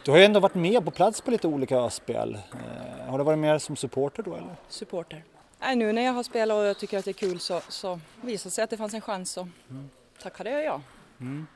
Du 0.05 0.11
har 0.11 0.19
ju 0.19 0.25
ändå 0.25 0.41
varit 0.41 0.55
med 0.55 0.85
på 0.85 0.91
plats 0.91 1.21
på 1.21 1.31
lite 1.31 1.47
olika 1.49 1.91
spel. 1.91 2.35
Eh, 2.35 3.11
har 3.11 3.19
du 3.19 3.25
varit 3.25 3.39
med 3.39 3.63
som 3.63 3.77
supporter 3.77 4.23
då 4.23 4.35
eller? 4.35 4.57
Supporter. 4.69 5.25
Nej, 5.61 5.77
nu 5.77 5.93
när 5.93 6.03
jag 6.03 6.13
har 6.13 6.23
spelat 6.23 6.57
och 6.57 6.65
jag 6.65 6.79
tycker 6.79 6.99
att 6.99 7.05
det 7.05 7.11
är 7.11 7.13
kul 7.13 7.41
så, 7.41 7.61
så 7.69 8.01
visade 8.21 8.49
det 8.49 8.55
sig 8.55 8.65
att 8.65 8.71
det 8.71 8.77
fanns 8.77 8.95
en 8.95 9.01
chans 9.01 9.31
så 9.31 9.41
mm. 9.71 9.91
tackade 10.23 10.63
jag 10.63 10.81
mm. 11.21 11.47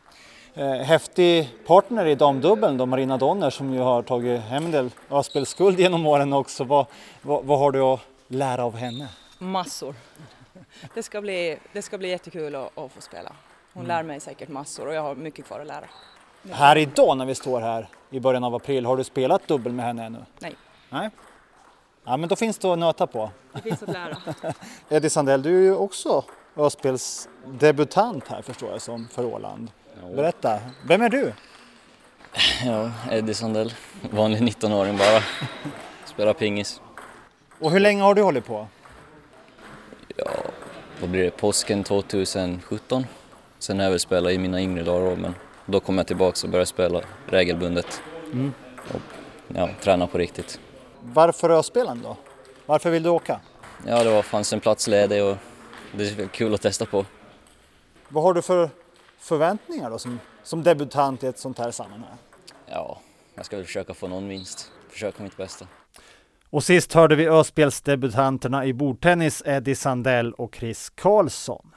Eh, 0.55 0.73
Häftig 0.73 1.49
partner 1.67 2.07
i 2.07 2.15
damdubbeln 2.15 2.77
då, 2.77 2.87
Marina 2.87 3.17
Donner 3.17 3.51
som 3.51 3.75
ju 3.75 3.81
har 3.81 4.03
tagit 4.03 4.41
hem 4.41 4.65
en 4.65 4.71
del 4.71 4.91
spelskuld 5.25 5.81
genom 5.81 6.07
åren 6.07 6.33
också. 6.33 6.65
Vad, 6.65 6.87
vad, 7.23 7.45
vad 7.45 7.59
har 7.59 7.73
du 7.73 7.81
att 7.81 8.01
lära 8.29 8.65
av 8.65 8.77
henne? 8.77 9.09
Massor 9.39 9.95
det, 10.95 11.03
ska 11.03 11.21
bli, 11.21 11.59
det 11.73 11.83
ska 11.83 11.99
bli 11.99 12.09
jättekul 12.09 12.55
att, 12.55 12.79
att 12.79 12.93
få 12.93 13.01
spela. 13.01 13.33
Hon 13.73 13.85
mm. 13.85 13.97
lär 13.97 14.03
mig 14.03 14.21
säkert 14.21 14.49
massor 14.49 14.89
och 14.89 14.95
jag 14.95 15.03
har 15.03 15.15
mycket 15.15 15.45
kvar 15.45 15.61
att 15.61 15.67
lära. 15.67 15.85
Här 16.51 16.77
idag 16.77 17.17
när 17.17 17.27
vi 17.27 17.35
står 17.35 17.61
här 17.61 17.89
i 18.11 18.21
början 18.21 18.45
av 18.45 18.55
april, 18.55 18.87
har 18.87 18.97
du 18.97 19.05
spelat 19.05 19.49
dubbel 19.49 19.73
med 19.73 19.87
henne 19.87 20.05
ännu? 20.05 20.19
Nej. 20.39 20.57
Nej? 20.91 21.11
Ja, 22.05 22.17
men 22.17 22.29
då 22.29 22.37
finns 22.37 22.59
det 22.59 22.73
att 22.73 22.79
nöta 22.79 23.07
på. 23.07 23.31
Det 23.53 23.63
finns 23.63 23.83
att 23.83 23.89
lära. 23.89 24.17
Eddie 24.89 25.11
Sandell, 25.11 25.43
du 25.43 25.57
är 25.59 25.63
ju 25.63 25.77
också 25.77 26.25
Öspelsdebutant 26.57 28.29
här 28.29 28.43
förstår 28.43 28.71
jag 28.71 28.83
som 28.83 29.09
för 29.09 29.25
Åland. 29.25 29.71
Berätta, 30.13 30.61
vem 30.87 31.03
är 31.03 31.09
du? 31.09 31.33
Ja, 32.65 32.91
Eddie 33.11 33.35
Sandell, 33.35 33.75
vanlig 34.11 34.41
19-åring 34.43 34.97
bara. 34.97 35.23
Spelar 36.05 36.33
pingis. 36.33 36.81
Och 37.61 37.71
hur 37.71 37.81
länge 37.81 38.03
har 38.03 38.15
du 38.15 38.23
hållit 38.23 38.47
på? 38.47 38.67
ja, 40.17 40.31
vad 41.01 41.11
blir 41.11 41.25
det, 41.25 41.31
påsken 41.31 41.85
2017. 41.85 43.07
Sen 43.59 43.79
har 43.79 43.85
jag 43.85 43.91
väl 43.91 44.01
spelat 44.01 44.33
i 44.33 44.39
mina 44.39 44.61
yngre 44.61 44.83
dagar 44.83 45.17
men 45.17 45.35
då 45.67 45.81
kom 45.81 45.99
jag 45.99 46.07
tillbaka 46.07 46.39
och 46.43 46.51
började 46.51 46.67
spela 46.67 47.01
regelbundet. 47.27 48.03
Mm. 48.33 48.53
Och 48.89 49.01
ja, 49.49 49.69
träna 49.81 50.07
på 50.07 50.19
riktigt. 50.19 50.61
Varför 51.01 51.51
Öspelen 51.51 52.01
då? 52.03 52.17
Varför 52.67 52.91
vill 52.91 53.03
du 53.03 53.09
åka? 53.09 53.41
Ja, 53.87 54.05
det 54.05 54.11
var, 54.11 54.23
fanns 54.23 54.53
en 54.53 54.61
plats 54.61 54.89
ledig 54.89 55.25
och 55.25 55.37
det 55.93 56.19
är 56.19 56.29
kul 56.29 56.55
att 56.55 56.63
testa 56.63 56.87
på. 56.87 57.05
Vad 58.09 58.25
har 58.25 58.35
du 58.35 58.43
för 58.43 58.71
förväntningar 59.25 59.91
då 59.91 59.99
som, 59.99 60.21
som 60.43 60.63
debutant 60.63 61.25
i 61.25 61.27
ett 61.27 61.39
sånt 61.39 61.59
här 61.59 61.71
sammanhang? 61.71 62.17
Ja, 62.67 62.99
jag 63.35 63.47
ska 63.47 63.57
väl 63.57 63.67
försöka 63.67 63.95
få 63.95 64.09
någon 64.09 64.29
vinst, 64.29 64.73
försöka 64.91 65.23
mitt 65.23 65.37
bästa. 65.37 65.67
Och 66.51 66.65
sist 66.65 66.93
hörde 66.93 67.17
vi 67.17 67.29
Öspelsdebutanterna 67.29 68.67
i 68.67 68.73
bordtennis 68.73 69.43
Eddie 69.47 69.75
Sandell 69.75 70.33
och 70.33 70.55
Chris 70.55 70.91
Karlsson. 70.91 71.71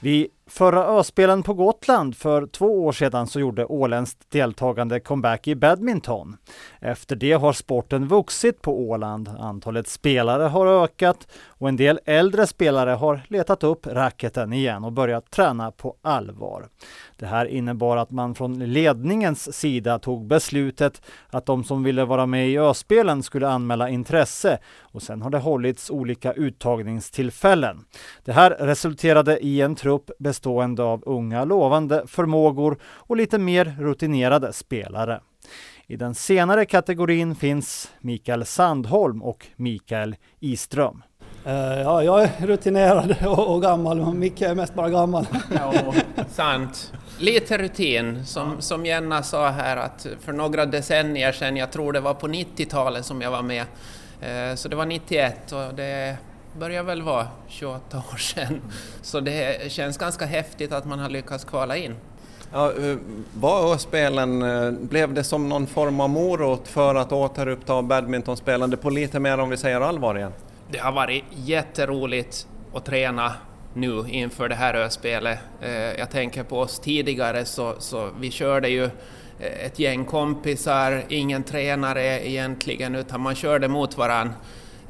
Vi 0.00 0.28
Förra 0.50 0.84
Öspelen 0.84 1.42
på 1.42 1.54
Gotland 1.54 2.16
för 2.16 2.46
två 2.46 2.84
år 2.86 2.92
sedan 2.92 3.26
så 3.26 3.40
gjorde 3.40 3.64
åländskt 3.64 4.30
deltagande 4.30 5.00
comeback 5.00 5.48
i 5.48 5.54
badminton. 5.54 6.36
Efter 6.80 7.16
det 7.16 7.32
har 7.32 7.52
sporten 7.52 8.08
vuxit 8.08 8.62
på 8.62 8.80
Åland. 8.80 9.28
Antalet 9.38 9.88
spelare 9.88 10.42
har 10.42 10.66
ökat 10.66 11.28
och 11.46 11.68
en 11.68 11.76
del 11.76 12.00
äldre 12.04 12.46
spelare 12.46 12.90
har 12.90 13.20
letat 13.28 13.64
upp 13.64 13.86
racketen 13.86 14.52
igen 14.52 14.84
och 14.84 14.92
börjat 14.92 15.30
träna 15.30 15.70
på 15.70 15.96
allvar. 16.02 16.68
Det 17.16 17.26
här 17.26 17.46
innebar 17.46 17.96
att 17.96 18.10
man 18.10 18.34
från 18.34 18.58
ledningens 18.58 19.56
sida 19.56 19.98
tog 19.98 20.26
beslutet 20.26 21.02
att 21.30 21.46
de 21.46 21.64
som 21.64 21.82
ville 21.82 22.04
vara 22.04 22.26
med 22.26 22.48
i 22.48 22.58
Öspelen 22.58 23.22
skulle 23.22 23.48
anmäla 23.48 23.88
intresse 23.88 24.58
och 24.80 25.02
sen 25.02 25.22
har 25.22 25.30
det 25.30 25.38
hållits 25.38 25.90
olika 25.90 26.32
uttagningstillfällen. 26.32 27.84
Det 28.24 28.32
här 28.32 28.50
resulterade 28.50 29.38
i 29.38 29.60
en 29.60 29.74
trupp 29.74 30.10
bestående 30.40 30.82
av 30.82 31.02
unga 31.06 31.44
lovande 31.44 32.02
förmågor 32.06 32.78
och 32.82 33.16
lite 33.16 33.38
mer 33.38 33.76
rutinerade 33.78 34.52
spelare. 34.52 35.20
I 35.86 35.96
den 35.96 36.14
senare 36.14 36.64
kategorin 36.64 37.34
finns 37.34 37.90
Mikael 38.00 38.46
Sandholm 38.46 39.22
och 39.22 39.46
Mikael 39.56 40.16
Iström. 40.40 41.02
Uh, 41.46 41.52
ja, 41.52 42.02
jag 42.02 42.22
är 42.22 42.46
rutinerad 42.46 43.16
och, 43.26 43.54
och 43.54 43.62
gammal, 43.62 44.00
men 44.00 44.18
Micke 44.18 44.42
är 44.42 44.54
mest 44.54 44.74
bara 44.74 44.90
gammal. 44.90 45.26
ja, 45.54 45.94
sant. 46.28 46.92
Lite 47.18 47.58
rutin, 47.58 48.26
som, 48.26 48.60
som 48.60 48.86
Jenna 48.86 49.22
sa 49.22 49.48
här, 49.48 49.76
att 49.76 50.06
för 50.20 50.32
några 50.32 50.66
decennier 50.66 51.32
sedan, 51.32 51.56
jag 51.56 51.72
tror 51.72 51.92
det 51.92 52.00
var 52.00 52.14
på 52.14 52.28
90-talet 52.28 53.04
som 53.04 53.20
jag 53.20 53.30
var 53.30 53.42
med, 53.42 53.62
uh, 53.62 54.54
så 54.54 54.68
det 54.68 54.76
var 54.76 54.86
91 54.86 55.52
och 55.52 55.74
det 55.74 56.16
börjar 56.58 56.82
väl 56.82 57.02
vara 57.02 57.28
28 57.48 58.02
år 58.12 58.16
sedan. 58.16 58.60
Så 59.02 59.20
det 59.20 59.72
känns 59.72 59.98
ganska 59.98 60.26
häftigt 60.26 60.72
att 60.72 60.84
man 60.84 60.98
har 60.98 61.08
lyckats 61.08 61.44
kvala 61.44 61.76
in. 61.76 61.96
Ja, 62.52 62.72
eh, 62.72 62.96
var 63.34 63.76
spelen, 63.78 64.42
eh, 64.42 64.70
blev 64.70 65.14
det 65.14 65.24
som 65.24 65.48
någon 65.48 65.66
form 65.66 66.00
av 66.00 66.10
morot 66.10 66.68
för 66.68 66.94
att 66.94 67.12
återuppta 67.12 67.82
badmintonspelande 67.82 68.76
på 68.76 68.90
lite 68.90 69.20
mer 69.20 69.38
om 69.38 69.50
vi 69.50 69.56
säger 69.56 69.80
allvar 69.80 70.18
igen? 70.18 70.32
Det 70.70 70.78
har 70.78 70.92
varit 70.92 71.24
jätteroligt 71.30 72.46
att 72.74 72.84
träna 72.84 73.32
nu 73.74 74.04
inför 74.08 74.48
det 74.48 74.54
här 74.54 74.74
öspelet. 74.74 75.38
Eh, 75.60 75.70
jag 75.72 76.10
tänker 76.10 76.42
på 76.42 76.58
oss 76.58 76.78
tidigare 76.78 77.44
så, 77.44 77.74
så 77.78 78.10
vi 78.20 78.30
körde 78.30 78.68
ju 78.68 78.90
ett 79.40 79.78
gäng 79.78 80.04
kompisar, 80.04 81.04
ingen 81.08 81.42
tränare 81.42 82.28
egentligen 82.28 82.94
utan 82.94 83.20
man 83.20 83.34
körde 83.34 83.68
mot 83.68 83.96
varandra 83.96 84.34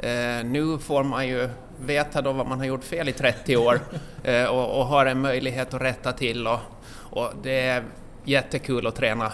Eh, 0.02 0.44
nu 0.44 0.78
får 0.78 1.04
man 1.04 1.28
ju 1.28 1.48
veta 1.80 2.22
då 2.22 2.32
vad 2.32 2.46
man 2.46 2.58
har 2.58 2.66
gjort 2.66 2.84
fel 2.84 3.08
i 3.08 3.12
30 3.12 3.56
år 3.56 3.80
eh, 4.24 4.44
och, 4.44 4.80
och, 4.80 4.86
har 4.86 5.06
en 5.06 5.20
möjlighet 5.20 5.74
att 5.74 5.82
rätta 5.82 6.12
till 6.12 6.46
och, 6.46 6.58
och, 6.92 7.32
det 7.42 7.60
är 7.60 7.84
jättekul 8.24 8.86
att 8.86 8.94
träna. 8.96 9.32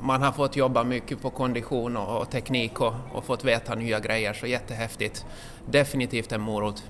Man 0.00 0.22
har 0.22 0.32
fått 0.32 0.56
jobba 0.56 0.84
mycket 0.84 1.22
på 1.22 1.30
kondition 1.30 1.96
och, 1.96 2.20
och 2.20 2.30
teknik 2.30 2.80
och, 2.80 2.94
och, 3.12 3.24
fått 3.24 3.44
veta 3.44 3.74
nya 3.74 4.00
grejer, 4.00 4.32
så 4.32 4.46
jättehäftigt. 4.46 5.26
Definitivt 5.66 6.32
en 6.32 6.40
morot. 6.40 6.82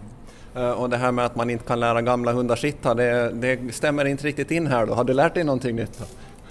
Eh, 0.55 0.71
och 0.71 0.91
det 0.91 0.97
här 0.97 1.13
med 1.13 1.27
att 1.27 1.37
man 1.37 1.51
inte 1.51 1.65
kan 1.65 1.81
lära 1.81 2.03
gamla 2.03 2.33
hundar 2.33 2.57
sitta, 2.57 2.95
det, 2.95 3.31
det 3.33 3.75
stämmer 3.75 4.05
inte 4.05 4.27
riktigt 4.27 4.51
in 4.51 4.67
här 4.67 4.87
då. 4.87 4.95
Har 4.95 5.05
du 5.05 5.13
lärt 5.13 5.35
dig 5.35 5.45
någonting 5.45 5.77
nytt? 5.77 6.03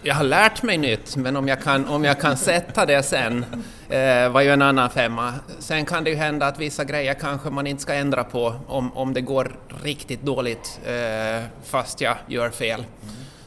Jag 0.07 0.15
har 0.15 0.23
lärt 0.23 0.63
mig 0.63 0.77
nytt, 0.77 1.15
men 1.15 1.35
om 1.35 1.47
jag 1.47 1.61
kan, 1.61 1.87
om 1.87 2.03
jag 2.03 2.19
kan 2.19 2.37
sätta 2.37 2.85
det 2.85 3.03
sen 3.03 3.45
eh, 3.89 4.29
var 4.29 4.41
ju 4.41 4.49
en 4.49 4.61
annan 4.61 4.89
femma. 4.89 5.33
Sen 5.59 5.85
kan 5.85 6.03
det 6.03 6.09
ju 6.09 6.15
hända 6.15 6.47
att 6.47 6.59
vissa 6.59 6.83
grejer 6.83 7.13
kanske 7.13 7.49
man 7.49 7.67
inte 7.67 7.81
ska 7.81 7.93
ändra 7.93 8.23
på 8.23 8.53
om, 8.67 8.91
om 8.93 9.13
det 9.13 9.21
går 9.21 9.55
riktigt 9.83 10.21
dåligt 10.21 10.79
eh, 10.85 11.43
fast 11.63 12.01
jag 12.01 12.15
gör 12.27 12.49
fel. 12.49 12.85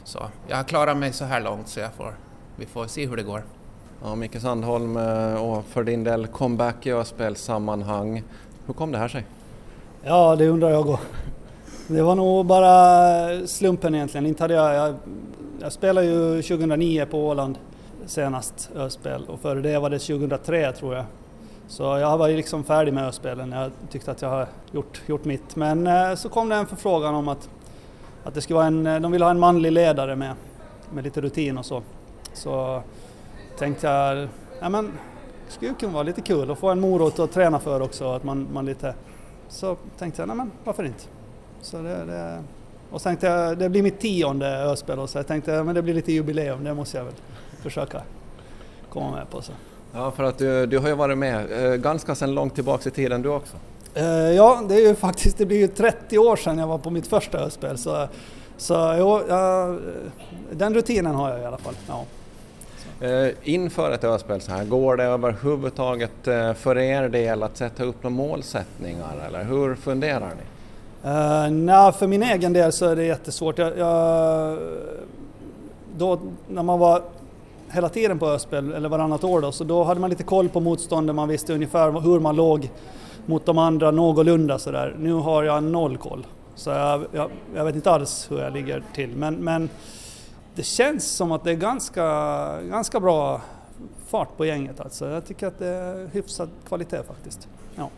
Så 0.04 0.26
jag 0.48 0.56
har 0.56 0.64
klarat 0.64 0.96
mig 0.96 1.12
så 1.12 1.24
här 1.24 1.40
långt 1.40 1.68
så 1.68 1.80
jag 1.80 1.92
får 1.92 2.14
vi 2.56 2.66
får 2.66 2.86
se 2.86 3.06
hur 3.06 3.16
det 3.16 3.22
går. 3.22 3.42
Ja, 4.04 4.14
Micke 4.14 4.40
Sandholm, 4.40 4.96
eh, 4.96 5.34
och 5.34 5.64
för 5.64 5.84
din 5.84 6.04
del 6.04 6.26
comeback 6.26 6.86
i 6.86 6.92
öspelssammanhang. 6.92 8.22
Hur 8.66 8.74
kom 8.74 8.92
det 8.92 8.98
här 8.98 9.08
sig? 9.08 9.24
Ja, 10.02 10.36
det 10.36 10.48
undrar 10.48 10.70
jag 10.70 10.80
också. 10.80 10.98
Det 11.86 12.02
var 12.02 12.14
nog 12.14 12.46
bara 12.46 13.46
slumpen 13.46 13.94
egentligen. 13.94 14.26
Inte 14.26 14.44
hade 14.44 14.54
jag, 14.54 14.74
jag, 14.74 14.94
jag 15.60 15.72
spelade 15.72 16.06
ju 16.06 16.42
2009 16.42 17.06
på 17.10 17.28
Åland 17.28 17.58
senast 18.06 18.70
öspel 18.74 19.24
och 19.28 19.40
före 19.40 19.60
det 19.60 19.78
var 19.78 19.90
det 19.90 19.98
2003 19.98 20.72
tror 20.72 20.94
jag. 20.94 21.04
Så 21.68 21.82
jag 21.82 22.18
var 22.18 22.28
ju 22.28 22.36
liksom 22.36 22.64
färdig 22.64 22.94
med 22.94 23.08
öspelen. 23.08 23.52
Jag 23.52 23.70
tyckte 23.90 24.10
att 24.10 24.22
jag 24.22 24.28
har 24.28 24.46
gjort, 24.72 25.02
gjort 25.06 25.24
mitt. 25.24 25.56
Men 25.56 25.86
eh, 25.86 26.14
så 26.14 26.28
kom 26.28 26.48
det 26.48 26.56
en 26.56 26.66
förfrågan 26.66 27.14
om 27.14 27.28
att, 27.28 27.48
att 28.24 28.34
det 28.34 28.40
skulle 28.40 28.54
vara 28.54 28.66
en, 28.66 28.86
eh, 28.86 29.00
de 29.00 29.12
ville 29.12 29.24
ha 29.24 29.30
en 29.30 29.38
manlig 29.38 29.72
ledare 29.72 30.16
med, 30.16 30.34
med 30.92 31.04
lite 31.04 31.20
rutin 31.20 31.58
och 31.58 31.66
så. 31.66 31.82
Så 32.32 32.82
tänkte 33.58 33.86
jag, 33.86 34.28
ja 34.60 34.68
men 34.68 34.86
det 35.46 35.52
skulle 35.52 35.74
kunna 35.74 35.92
vara 35.92 36.02
lite 36.02 36.20
kul 36.20 36.50
att 36.50 36.58
få 36.58 36.68
en 36.68 36.80
morot 36.80 37.18
att 37.18 37.32
träna 37.32 37.58
för 37.58 37.80
också. 37.80 38.12
Att 38.12 38.24
man, 38.24 38.48
man 38.52 38.66
lite, 38.66 38.94
så 39.48 39.76
tänkte 39.98 40.22
jag, 40.22 40.26
nej 40.26 40.36
men 40.36 40.50
varför 40.64 40.84
inte? 40.84 41.04
Så 41.60 41.76
det, 41.76 42.04
det, 42.04 42.42
och 42.90 43.00
så 43.00 43.04
tänkte 43.04 43.26
jag, 43.26 43.58
det 43.58 43.68
blir 43.68 43.82
mitt 43.82 44.00
tionde 44.00 44.62
öspel 44.62 44.98
och 44.98 45.10
så 45.10 45.18
jag 45.18 45.26
tänkte, 45.26 45.62
men 45.62 45.74
det 45.74 45.82
blir 45.82 45.94
lite 45.94 46.12
jubileum, 46.12 46.64
det 46.64 46.74
måste 46.74 46.96
jag 46.96 47.04
väl 47.04 47.14
försöka 47.62 48.02
komma 48.90 49.10
med 49.10 49.30
på. 49.30 49.42
Så. 49.42 49.52
Ja, 49.92 50.10
för 50.10 50.24
att 50.24 50.38
du, 50.38 50.66
du 50.66 50.78
har 50.78 50.88
ju 50.88 50.94
varit 50.94 51.18
med 51.18 51.66
eh, 51.66 51.74
ganska 51.76 52.14
sedan 52.14 52.34
långt 52.34 52.54
tillbaka 52.54 52.88
i 52.88 52.92
tiden 52.92 53.22
du 53.22 53.28
också. 53.28 53.56
Eh, 53.94 54.04
ja, 54.06 54.62
det 54.68 54.74
är 54.74 54.88
ju 54.88 54.94
faktiskt, 55.06 55.38
det 55.38 55.46
blir 55.46 55.58
ju 55.58 55.68
30 55.68 56.18
år 56.18 56.36
sedan 56.36 56.58
jag 56.58 56.66
var 56.66 56.78
på 56.78 56.90
mitt 56.90 57.06
första 57.06 57.38
öspel 57.38 57.78
så, 57.78 58.08
så 58.56 58.94
jo, 58.98 59.22
ja, 59.28 59.76
den 60.52 60.74
rutinen 60.74 61.14
har 61.14 61.30
jag 61.30 61.40
i 61.40 61.44
alla 61.44 61.58
fall. 61.58 61.74
Ja. 61.88 62.04
Eh, 63.00 63.28
inför 63.42 63.90
ett 63.90 64.04
öspel 64.04 64.40
så 64.40 64.52
här, 64.52 64.64
går 64.64 64.96
det 64.96 65.04
överhuvudtaget 65.04 66.28
eh, 66.28 66.54
för 66.54 66.78
er 66.78 67.08
del 67.08 67.42
att 67.42 67.56
sätta 67.56 67.84
upp 67.84 68.02
några 68.02 68.16
målsättningar 68.16 69.26
eller 69.26 69.44
hur 69.44 69.74
funderar 69.74 70.28
ni? 70.28 70.57
Uh, 71.04 71.50
Nej, 71.50 71.92
för 71.92 72.06
min 72.06 72.22
egen 72.22 72.52
del 72.52 72.72
så 72.72 72.86
är 72.86 72.96
det 72.96 73.04
jättesvårt. 73.04 73.58
Jag, 73.58 73.78
jag, 73.78 74.58
då, 75.96 76.18
när 76.48 76.62
man 76.62 76.78
var 76.78 77.02
hela 77.70 77.88
tiden 77.88 78.18
på 78.18 78.26
öspel, 78.26 78.72
eller 78.72 78.88
varannat 78.88 79.24
år 79.24 79.40
då, 79.40 79.52
så 79.52 79.64
då 79.64 79.84
hade 79.84 80.00
man 80.00 80.10
lite 80.10 80.22
koll 80.22 80.48
på 80.48 80.60
motståndet, 80.60 81.16
man 81.16 81.28
visste 81.28 81.54
ungefär 81.54 82.00
hur 82.00 82.20
man 82.20 82.36
låg 82.36 82.70
mot 83.26 83.46
de 83.46 83.58
andra 83.58 83.90
någorlunda 83.90 84.58
sådär. 84.58 84.96
Nu 84.98 85.12
har 85.12 85.42
jag 85.42 85.62
noll 85.62 85.96
koll. 85.96 86.26
Så 86.54 86.70
jag, 86.70 87.06
jag, 87.12 87.30
jag, 87.54 87.64
vet 87.64 87.74
inte 87.74 87.90
alls 87.90 88.30
hur 88.30 88.38
jag 88.38 88.52
ligger 88.52 88.82
till. 88.94 89.16
Men, 89.16 89.34
men 89.34 89.68
det 90.54 90.62
känns 90.62 91.10
som 91.10 91.32
att 91.32 91.44
det 91.44 91.50
är 91.50 91.54
ganska, 91.54 92.62
ganska 92.62 93.00
bra 93.00 93.40
fart 94.06 94.36
på 94.36 94.46
gänget 94.46 94.80
alltså. 94.80 95.08
Jag 95.08 95.26
tycker 95.26 95.46
att 95.46 95.58
det 95.58 95.66
är 95.66 96.08
hyfsad 96.12 96.48
kvalitet 96.68 97.02
faktiskt. 97.02 97.48
Ja. 97.74 97.88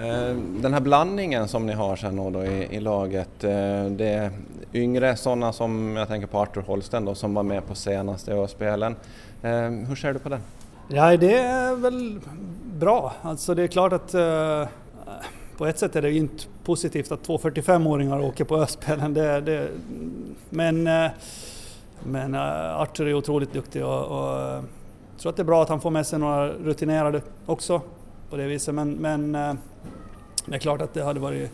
Eh, 0.00 0.36
den 0.36 0.72
här 0.72 0.80
blandningen 0.80 1.48
som 1.48 1.66
ni 1.66 1.72
har 1.72 1.96
sen 1.96 2.32
då 2.32 2.44
i, 2.44 2.76
i 2.76 2.80
laget, 2.80 3.44
eh, 3.44 3.84
det 3.84 4.08
är 4.08 4.30
yngre 4.74 5.16
sådana 5.16 5.52
som 5.52 5.96
jag 5.96 6.08
tänker 6.08 6.26
på 6.26 6.38
Arthur 6.38 6.62
Holsten 6.62 7.04
då, 7.04 7.14
som 7.14 7.34
var 7.34 7.42
med 7.42 7.66
på 7.66 7.74
senaste 7.74 8.32
Ö-spelen. 8.32 8.96
Eh, 9.42 9.50
hur 9.88 9.94
ser 9.94 10.12
du 10.12 10.18
på 10.18 10.28
den? 10.28 10.40
Ja, 10.88 11.16
det 11.16 11.38
är 11.38 11.74
väl 11.74 12.20
bra. 12.64 13.12
Alltså 13.22 13.54
det 13.54 13.62
är 13.62 13.66
klart 13.66 13.92
att 13.92 14.14
på 15.56 15.66
ett 15.66 15.78
sätt 15.78 15.96
är 15.96 16.02
det 16.02 16.10
ju 16.10 16.18
inte 16.18 16.44
positivt 16.64 17.12
att 17.12 17.22
två 17.22 17.38
45-åringar 17.38 18.20
åker 18.20 18.44
på 18.44 18.58
Ö-spelen. 18.58 19.14
Det, 19.14 19.40
det, 19.40 19.68
men, 20.50 20.88
men 22.02 22.34
Arthur 22.34 23.06
är 23.06 23.14
otroligt 23.14 23.52
duktig 23.52 23.84
och, 23.84 24.04
och 24.04 24.36
jag 24.36 25.18
tror 25.18 25.30
att 25.30 25.36
det 25.36 25.42
är 25.42 25.44
bra 25.44 25.62
att 25.62 25.68
han 25.68 25.80
får 25.80 25.90
med 25.90 26.06
sig 26.06 26.18
några 26.18 26.48
rutinerade 26.48 27.22
också 27.46 27.80
på 28.30 28.36
det 28.36 28.46
viset. 28.46 28.74
Men, 28.74 28.92
men 28.92 29.58
det 30.50 30.56
är 30.56 30.58
klart 30.58 30.82
att 30.82 30.94
det 30.94 31.04
hade 31.04 31.20
varit 31.20 31.50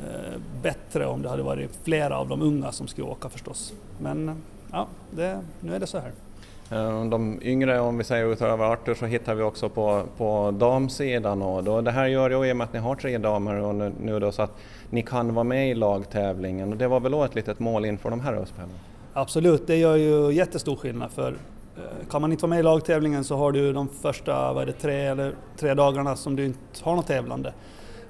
eh, 0.00 0.38
bättre 0.62 1.06
om 1.06 1.22
det 1.22 1.28
hade 1.28 1.42
varit 1.42 1.70
flera 1.84 2.18
av 2.18 2.28
de 2.28 2.42
unga 2.42 2.72
som 2.72 2.86
skulle 2.86 3.06
åka 3.06 3.28
förstås. 3.28 3.72
Men 3.98 4.42
ja, 4.72 4.86
det, 5.10 5.40
nu 5.60 5.74
är 5.74 5.80
det 5.80 5.86
så 5.86 5.98
här. 5.98 6.12
Eh, 6.70 7.04
de 7.04 7.38
yngre, 7.42 7.80
om 7.80 7.98
vi 7.98 8.04
säger 8.04 8.32
utöver 8.32 8.64
Arthur, 8.64 8.94
så 8.94 9.06
hittar 9.06 9.34
vi 9.34 9.42
också 9.42 9.68
på, 9.68 10.02
på 10.16 10.50
damsidan. 10.50 11.42
Och 11.42 11.64
då, 11.64 11.80
det 11.80 11.90
här 11.90 12.06
gör 12.06 12.30
ju 12.30 12.48
i 12.48 12.52
och 12.52 12.56
med 12.56 12.64
att 12.64 12.72
ni 12.72 12.78
har 12.78 12.94
tre 12.94 13.18
damer 13.18 13.54
och 13.54 13.74
nu, 13.74 13.92
nu 14.00 14.20
då, 14.20 14.32
så 14.32 14.42
att 14.42 14.58
ni 14.90 15.02
kan 15.02 15.34
vara 15.34 15.44
med 15.44 15.70
i 15.70 15.74
lagtävlingen. 15.74 16.72
Och 16.72 16.78
det 16.78 16.88
var 16.88 17.00
väl 17.00 17.12
då 17.12 17.24
ett 17.24 17.34
litet 17.34 17.58
mål 17.58 17.84
inför 17.84 18.10
de 18.10 18.20
här 18.20 18.32
öspelen? 18.32 18.70
Absolut, 19.12 19.66
det 19.66 19.76
gör 19.76 19.96
ju 19.96 20.32
jättestor 20.32 20.76
skillnad 20.76 21.10
för 21.10 21.32
eh, 21.76 22.08
kan 22.10 22.20
man 22.20 22.32
inte 22.32 22.42
vara 22.42 22.50
med 22.50 22.58
i 22.60 22.62
lagtävlingen 22.62 23.24
så 23.24 23.36
har 23.36 23.52
du 23.52 23.72
de 23.72 23.88
första 23.88 24.52
vad 24.52 24.66
det, 24.66 24.72
tre, 24.72 25.06
eller, 25.06 25.34
tre 25.56 25.74
dagarna 25.74 26.16
som 26.16 26.36
du 26.36 26.44
inte 26.44 26.58
har 26.82 26.96
något 26.96 27.06
tävlande. 27.06 27.52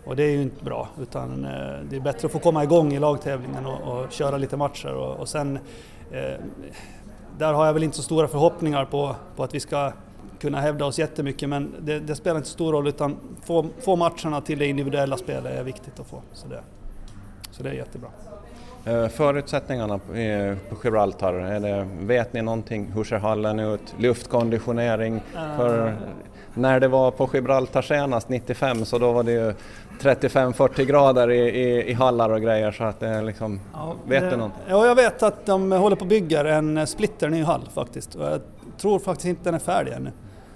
Och 0.05 0.17
det 0.17 0.23
är 0.23 0.31
ju 0.31 0.43
inte 0.43 0.65
bra 0.65 0.89
utan 1.01 1.45
eh, 1.45 1.51
det 1.91 1.97
är 1.97 2.01
bättre 2.01 2.27
att 2.27 2.33
få 2.33 2.39
komma 2.39 2.65
igång 2.65 2.93
i 2.93 2.99
lagtävlingen 2.99 3.67
och, 3.67 3.81
och 3.81 4.13
köra 4.13 4.37
lite 4.37 4.57
matcher 4.57 4.95
och, 4.95 5.21
och 5.21 5.29
sen 5.29 5.59
eh, 6.11 6.41
där 7.39 7.53
har 7.53 7.67
jag 7.67 7.73
väl 7.73 7.83
inte 7.83 7.97
så 7.97 8.03
stora 8.03 8.29
förhoppningar 8.29 8.85
på, 8.85 9.17
på 9.37 9.45
att 9.45 9.55
vi 9.55 9.61
ska 9.61 9.93
kunna 10.41 10.61
hävda 10.61 10.85
oss 10.85 10.99
jättemycket 10.99 11.49
men 11.49 11.75
det, 11.81 12.01
det 12.01 12.17
spelar 12.17 12.37
inte 12.37 12.49
så 12.49 12.55
stor 12.55 12.73
roll 12.73 12.87
utan 12.87 13.17
få, 13.45 13.67
få 13.81 13.97
matcherna 13.97 14.41
till 14.41 14.59
det 14.59 14.67
individuella 14.67 15.17
spelet 15.17 15.59
är 15.59 15.63
viktigt 15.65 16.01
att 16.01 16.07
få. 16.07 16.23
Så 16.33 16.49
det, 16.49 16.61
så 17.51 17.63
det 17.63 17.69
är 17.69 17.75
jättebra. 17.75 18.11
Eh, 18.85 19.09
förutsättningarna 19.09 19.99
på 19.99 20.77
Gibraltar, 20.85 21.35
är 21.35 21.61
det, 21.61 21.89
vet 22.01 22.33
ni 22.33 22.43
någonting? 22.43 22.93
Hur 22.95 23.05
ser 23.05 23.19
hallen 23.19 23.59
ut? 23.59 23.95
Luftkonditionering? 23.99 25.21
För 25.57 25.97
när 26.55 26.81
det 26.81 26.89
var 26.89 27.11
på 27.11 27.29
Gibraltar 27.35 27.83
senast, 27.83 28.29
95, 28.29 28.85
så 28.85 28.99
då 28.99 29.13
var 29.13 29.23
det 29.23 29.33
ju 29.33 29.55
35-40 30.03 30.85
grader 30.85 31.31
i, 31.31 31.39
i, 31.39 31.91
i, 31.91 31.93
hallar 31.93 32.31
och 32.31 32.41
grejer 32.43 32.73
så 32.73 32.85
att 32.85 33.01
det 33.01 33.09
är 33.09 33.23
liksom, 33.23 33.61
ja, 33.73 33.95
vet 34.07 34.31
du 34.31 34.37
något? 34.37 34.53
Ja, 34.69 34.87
jag 34.87 34.95
vet 34.95 35.23
att 35.23 35.47
de 35.47 35.73
håller 35.73 35.97
på 35.97 36.05
att 36.05 36.09
bygga 36.09 36.55
en 36.55 36.87
splitter 36.87 37.29
ny 37.29 37.43
hall 37.43 37.69
faktiskt 37.75 38.15
och 38.15 38.25
jag 38.25 38.41
tror 38.79 38.99
faktiskt 38.99 39.27
inte 39.27 39.45
den 39.45 39.55
är 39.55 39.59
färdig 39.59 39.93
ännu. 39.93 40.11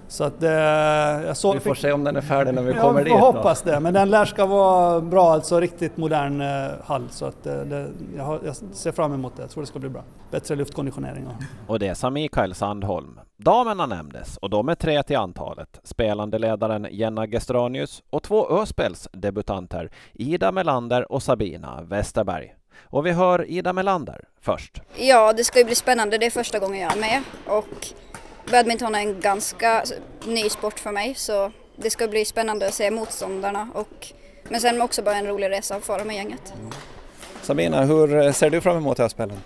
Så 0.08 0.24
att, 0.24 0.42
eh, 0.42 0.50
jag 0.50 1.36
så, 1.36 1.52
vi 1.52 1.60
får 1.60 1.74
fick, 1.74 1.82
se 1.82 1.92
om 1.92 2.04
den 2.04 2.16
är 2.16 2.20
färdig 2.20 2.54
när 2.54 2.62
vi 2.62 2.72
ja, 2.72 2.82
kommer 2.82 3.04
dit. 3.04 3.12
Jag 3.12 3.18
hoppas 3.18 3.62
det, 3.62 3.80
men 3.80 3.94
den 3.94 4.10
lär 4.10 4.24
ska 4.24 4.46
vara 4.46 5.00
bra, 5.00 5.32
alltså 5.32 5.60
riktigt 5.60 5.96
modern 5.96 6.40
eh, 6.40 6.70
hall. 6.84 7.08
Så 7.10 7.24
att, 7.24 7.46
eh, 7.46 7.54
det, 7.54 7.88
jag, 8.16 8.24
har, 8.24 8.40
jag, 8.44 8.56
ser 8.56 8.92
fram 8.92 9.12
emot 9.12 9.36
det, 9.36 9.42
jag 9.42 9.50
tror 9.50 9.62
det 9.62 9.66
ska 9.66 9.78
bli 9.78 9.88
bra. 9.88 10.02
Bättre 10.30 10.56
luftkonditionering. 10.56 11.26
Och, 11.26 11.70
och 11.72 11.78
det 11.78 11.94
sa 11.94 12.10
Mikael 12.10 12.54
Sandholm. 12.54 13.20
Damerna 13.38 13.86
nämndes 13.86 14.36
och 14.36 14.50
de 14.50 14.68
är 14.68 14.74
tre 14.74 15.02
till 15.02 15.16
antalet. 15.16 15.80
Spelande 15.82 16.38
ledaren 16.38 16.88
Jenna 16.90 17.26
Gestranius 17.26 18.02
och 18.10 18.22
två 18.22 18.48
Öspelsdebutanter, 18.48 19.90
Ida 20.12 20.52
Melander 20.52 21.12
och 21.12 21.22
Sabina 21.22 21.82
Westerberg. 21.82 22.54
Och 22.82 23.06
vi 23.06 23.10
hör 23.10 23.50
Ida 23.50 23.72
Melander 23.72 24.24
först. 24.40 24.80
Ja, 24.96 25.32
det 25.32 25.44
ska 25.44 25.58
ju 25.58 25.64
bli 25.64 25.74
spännande. 25.74 26.18
Det 26.18 26.26
är 26.26 26.30
första 26.30 26.58
gången 26.58 26.80
jag 26.80 26.92
är 26.96 27.00
med 27.00 27.22
och 27.46 27.86
badminton 28.50 28.94
är 28.94 29.00
en 29.00 29.20
ganska 29.20 29.84
ny 30.26 30.48
sport 30.48 30.78
för 30.78 30.92
mig 30.92 31.14
så 31.14 31.52
det 31.76 31.90
ska 31.90 32.08
bli 32.08 32.24
spännande 32.24 32.66
att 32.66 32.74
se 32.74 32.90
motståndarna 32.90 33.68
och 33.74 34.12
men 34.48 34.60
sen 34.60 34.82
också 34.82 35.02
bara 35.02 35.16
en 35.16 35.26
rolig 35.26 35.50
resa 35.50 35.76
att 35.76 35.84
fara 35.84 36.04
med 36.04 36.16
gänget. 36.16 36.54
Mm. 36.60 36.72
Sabina, 37.42 37.84
hur 37.84 38.32
ser 38.32 38.50
du 38.50 38.60
fram 38.60 38.76
emot 38.76 38.98
höstspelen? 38.98 39.40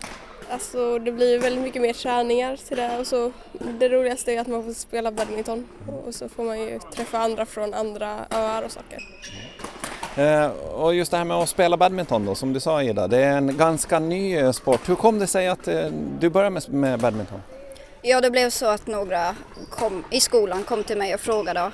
Alltså 0.51 0.99
det 0.99 1.13
blir 1.13 1.39
väldigt 1.39 1.63
mycket 1.63 1.83
mer 1.83 1.93
träningar 1.93 2.57
till 2.57 2.77
det 2.77 2.99
och 2.99 3.07
så 3.07 3.33
det 3.53 3.89
roligaste 3.89 4.33
är 4.33 4.41
att 4.41 4.47
man 4.47 4.65
får 4.65 4.73
spela 4.73 5.13
badminton 5.13 5.69
och 6.07 6.15
så 6.15 6.29
får 6.29 6.45
man 6.45 6.61
ju 6.61 6.81
träffa 6.95 7.19
andra 7.19 7.47
från 7.47 7.75
andra 7.75 8.27
öar 8.31 8.63
och 8.63 8.71
saker. 8.71 8.99
Eh, 10.17 10.51
och 10.51 10.95
just 10.95 11.11
det 11.11 11.17
här 11.17 11.25
med 11.25 11.37
att 11.37 11.49
spela 11.49 11.77
badminton 11.77 12.27
då, 12.27 12.35
som 12.35 12.53
du 12.53 12.61
sa 12.61 12.83
Ida, 12.83 13.09
det 13.09 13.19
är 13.19 13.37
en 13.37 13.57
ganska 13.57 13.99
ny 13.99 14.53
sport. 14.53 14.89
Hur 14.89 14.95
kom 14.95 15.19
det 15.19 15.27
sig 15.27 15.49
att 15.49 15.69
eh, 15.69 15.87
du 16.19 16.31
började 16.31 16.51
med, 16.51 16.69
med 16.69 17.01
badminton? 17.01 17.43
Ja, 18.03 18.21
det 18.21 18.31
blev 18.31 18.51
så 18.51 18.67
att 18.67 18.87
några 18.87 19.37
kom, 19.71 20.05
i 20.11 20.21
skolan 20.21 20.65
kom 20.65 20.85
till 20.85 20.99
mig 20.99 21.15
och 21.15 21.21
frågade, 21.21 21.71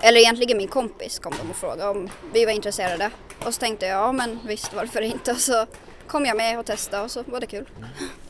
eller 0.00 0.20
egentligen 0.20 0.56
min 0.56 0.68
kompis 0.68 1.18
kom 1.18 1.34
de 1.42 1.50
och 1.50 1.56
frågade 1.56 1.88
om 1.88 2.08
vi 2.32 2.44
var 2.44 2.52
intresserade. 2.52 3.10
Och 3.46 3.54
så 3.54 3.60
tänkte 3.60 3.86
jag, 3.86 3.98
ja 3.98 4.12
men 4.12 4.38
visst 4.46 4.74
varför 4.74 5.00
inte? 5.00 5.30
Och 5.32 5.38
så 5.38 5.66
kom 6.08 6.24
jag 6.24 6.36
med 6.36 6.58
och 6.58 6.66
testade 6.66 7.04
och 7.04 7.10
så 7.10 7.22
var 7.26 7.40
det 7.40 7.46
kul. 7.46 7.68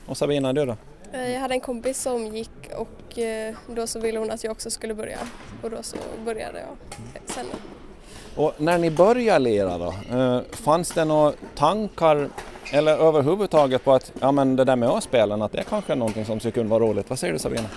Och 0.06 0.16
Sabina, 0.16 0.52
du 0.52 0.66
då? 0.66 0.76
Eh, 1.12 1.32
jag 1.32 1.40
hade 1.40 1.54
en 1.54 1.60
kompis 1.60 2.02
som 2.02 2.26
gick 2.26 2.50
och 2.76 3.18
eh, 3.18 3.54
då 3.66 3.86
så 3.86 4.00
ville 4.00 4.18
hon 4.18 4.30
att 4.30 4.44
jag 4.44 4.50
också 4.50 4.70
skulle 4.70 4.94
börja 4.94 5.18
och 5.62 5.70
då 5.70 5.82
så 5.82 5.96
började 6.24 6.58
jag 6.58 6.76
sen. 7.26 7.46
Och 8.36 8.54
när 8.56 8.78
ni 8.78 8.90
började 8.90 9.38
lira 9.38 9.78
då, 9.78 9.94
eh, 10.18 10.40
fanns 10.50 10.90
det 10.90 11.04
några 11.04 11.32
tankar 11.54 12.28
eller 12.72 12.96
överhuvudtaget 12.96 13.84
på 13.84 13.92
att 13.92 14.12
ja, 14.20 14.32
men 14.32 14.56
det 14.56 14.64
där 14.64 14.76
med 14.76 14.88
A-spelen, 14.88 15.42
att 15.42 15.52
det 15.52 15.64
kanske 15.68 15.92
är 15.92 15.96
någonting 15.96 16.24
som 16.24 16.40
skulle 16.40 16.52
kunna 16.52 16.68
vara 16.70 16.84
roligt. 16.84 17.10
Vad 17.10 17.18
säger 17.18 17.32
du 17.32 17.38
Sabina? 17.38 17.68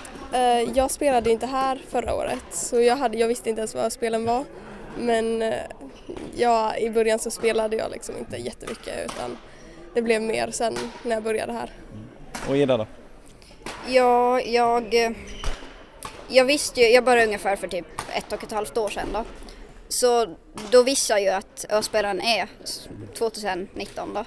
Jag 0.74 0.92
spelade 0.92 1.32
inte 1.32 1.46
här 1.46 1.82
förra 1.90 2.16
året 2.16 2.44
så 2.52 2.82
jag, 2.82 2.96
hade, 2.96 3.18
jag 3.18 3.28
visste 3.28 3.50
inte 3.50 3.60
ens 3.60 3.76
vad 3.76 3.94
spelen 3.94 4.26
var. 4.26 4.44
Men 5.00 5.54
ja, 6.36 6.78
i 6.78 6.90
början 6.90 7.20
så 7.20 7.32
spelade 7.32 7.76
jag 7.76 7.92
liksom 7.92 8.18
inte 8.18 8.38
jättemycket 8.38 9.06
utan 9.06 9.38
det 9.94 10.02
blev 10.02 10.22
mer 10.22 10.52
sen 10.52 10.78
när 11.04 11.12
jag 11.12 11.24
började 11.24 11.54
här. 11.54 11.72
Och 12.50 12.58
Ida 12.58 12.78
då? 12.78 12.88
Ja, 13.88 14.42
jag, 14.42 14.96
jag 16.30 16.46
visste 16.46 16.82
ju, 16.82 16.88
jag 16.88 17.04
började 17.04 17.26
ungefär 17.26 17.56
för 17.56 17.68
typ 17.68 17.86
ett 18.16 18.34
och 18.34 18.44
ett 18.44 18.52
halvt 18.52 18.78
år 18.78 18.90
sedan 18.90 19.08
då. 19.14 19.24
Så 19.90 20.36
då 20.72 20.84
visste 20.84 21.14
jag 21.14 21.22
ju 21.22 21.30
att 21.30 21.66
Öspelaren 21.70 22.22
är 22.22 22.48
2019 23.18 24.14
då. 24.14 24.26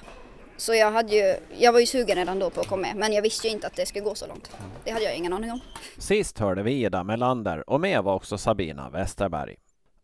Så 0.57 0.73
jag, 0.73 0.91
hade 0.91 1.15
ju, 1.15 1.35
jag 1.57 1.73
var 1.73 1.79
ju 1.79 1.85
sugen 1.85 2.15
redan 2.15 2.39
då 2.39 2.49
på 2.49 2.61
att 2.61 2.67
komma 2.67 2.81
med, 2.81 2.95
men 2.95 3.13
jag 3.13 3.21
visste 3.21 3.47
ju 3.47 3.53
inte 3.53 3.67
att 3.67 3.75
det 3.75 3.85
skulle 3.85 4.03
gå 4.03 4.15
så 4.15 4.27
långt. 4.27 4.51
Det 4.83 4.91
hade 4.91 5.05
jag 5.05 5.15
ingen 5.15 5.33
aning 5.33 5.51
om. 5.51 5.59
Sist 5.97 6.39
hörde 6.39 6.63
vi 6.63 6.71
Ida 6.71 7.03
Melander 7.03 7.69
och 7.69 7.81
med 7.81 8.03
var 8.03 8.15
också 8.15 8.37
Sabina 8.37 8.89
Westerberg. 8.89 9.55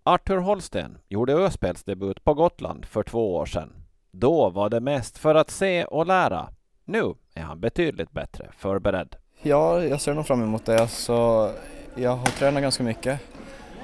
Arthur 0.03 0.37
Holsten 0.37 0.97
gjorde 1.09 1.33
öspelsdebut 1.33 2.23
på 2.23 2.33
Gotland 2.33 2.85
för 2.85 3.03
två 3.03 3.35
år 3.35 3.45
sedan. 3.45 3.80
Då 4.11 4.49
var 4.49 4.69
det 4.69 4.79
mest 4.79 5.17
för 5.17 5.35
att 5.35 5.51
se 5.51 5.83
och 5.83 6.05
lära. 6.05 6.49
Nu 6.85 7.13
är 7.35 7.41
han 7.41 7.59
betydligt 7.59 8.11
bättre 8.11 8.49
förberedd. 8.57 9.15
Ja, 9.41 9.83
jag 9.83 10.01
ser 10.01 10.13
nog 10.13 10.27
fram 10.27 10.43
emot 10.43 10.65
det. 10.65 10.87
Så 10.87 11.49
jag 11.95 12.15
har 12.15 12.25
tränat 12.25 12.61
ganska 12.61 12.83
mycket 12.83 13.19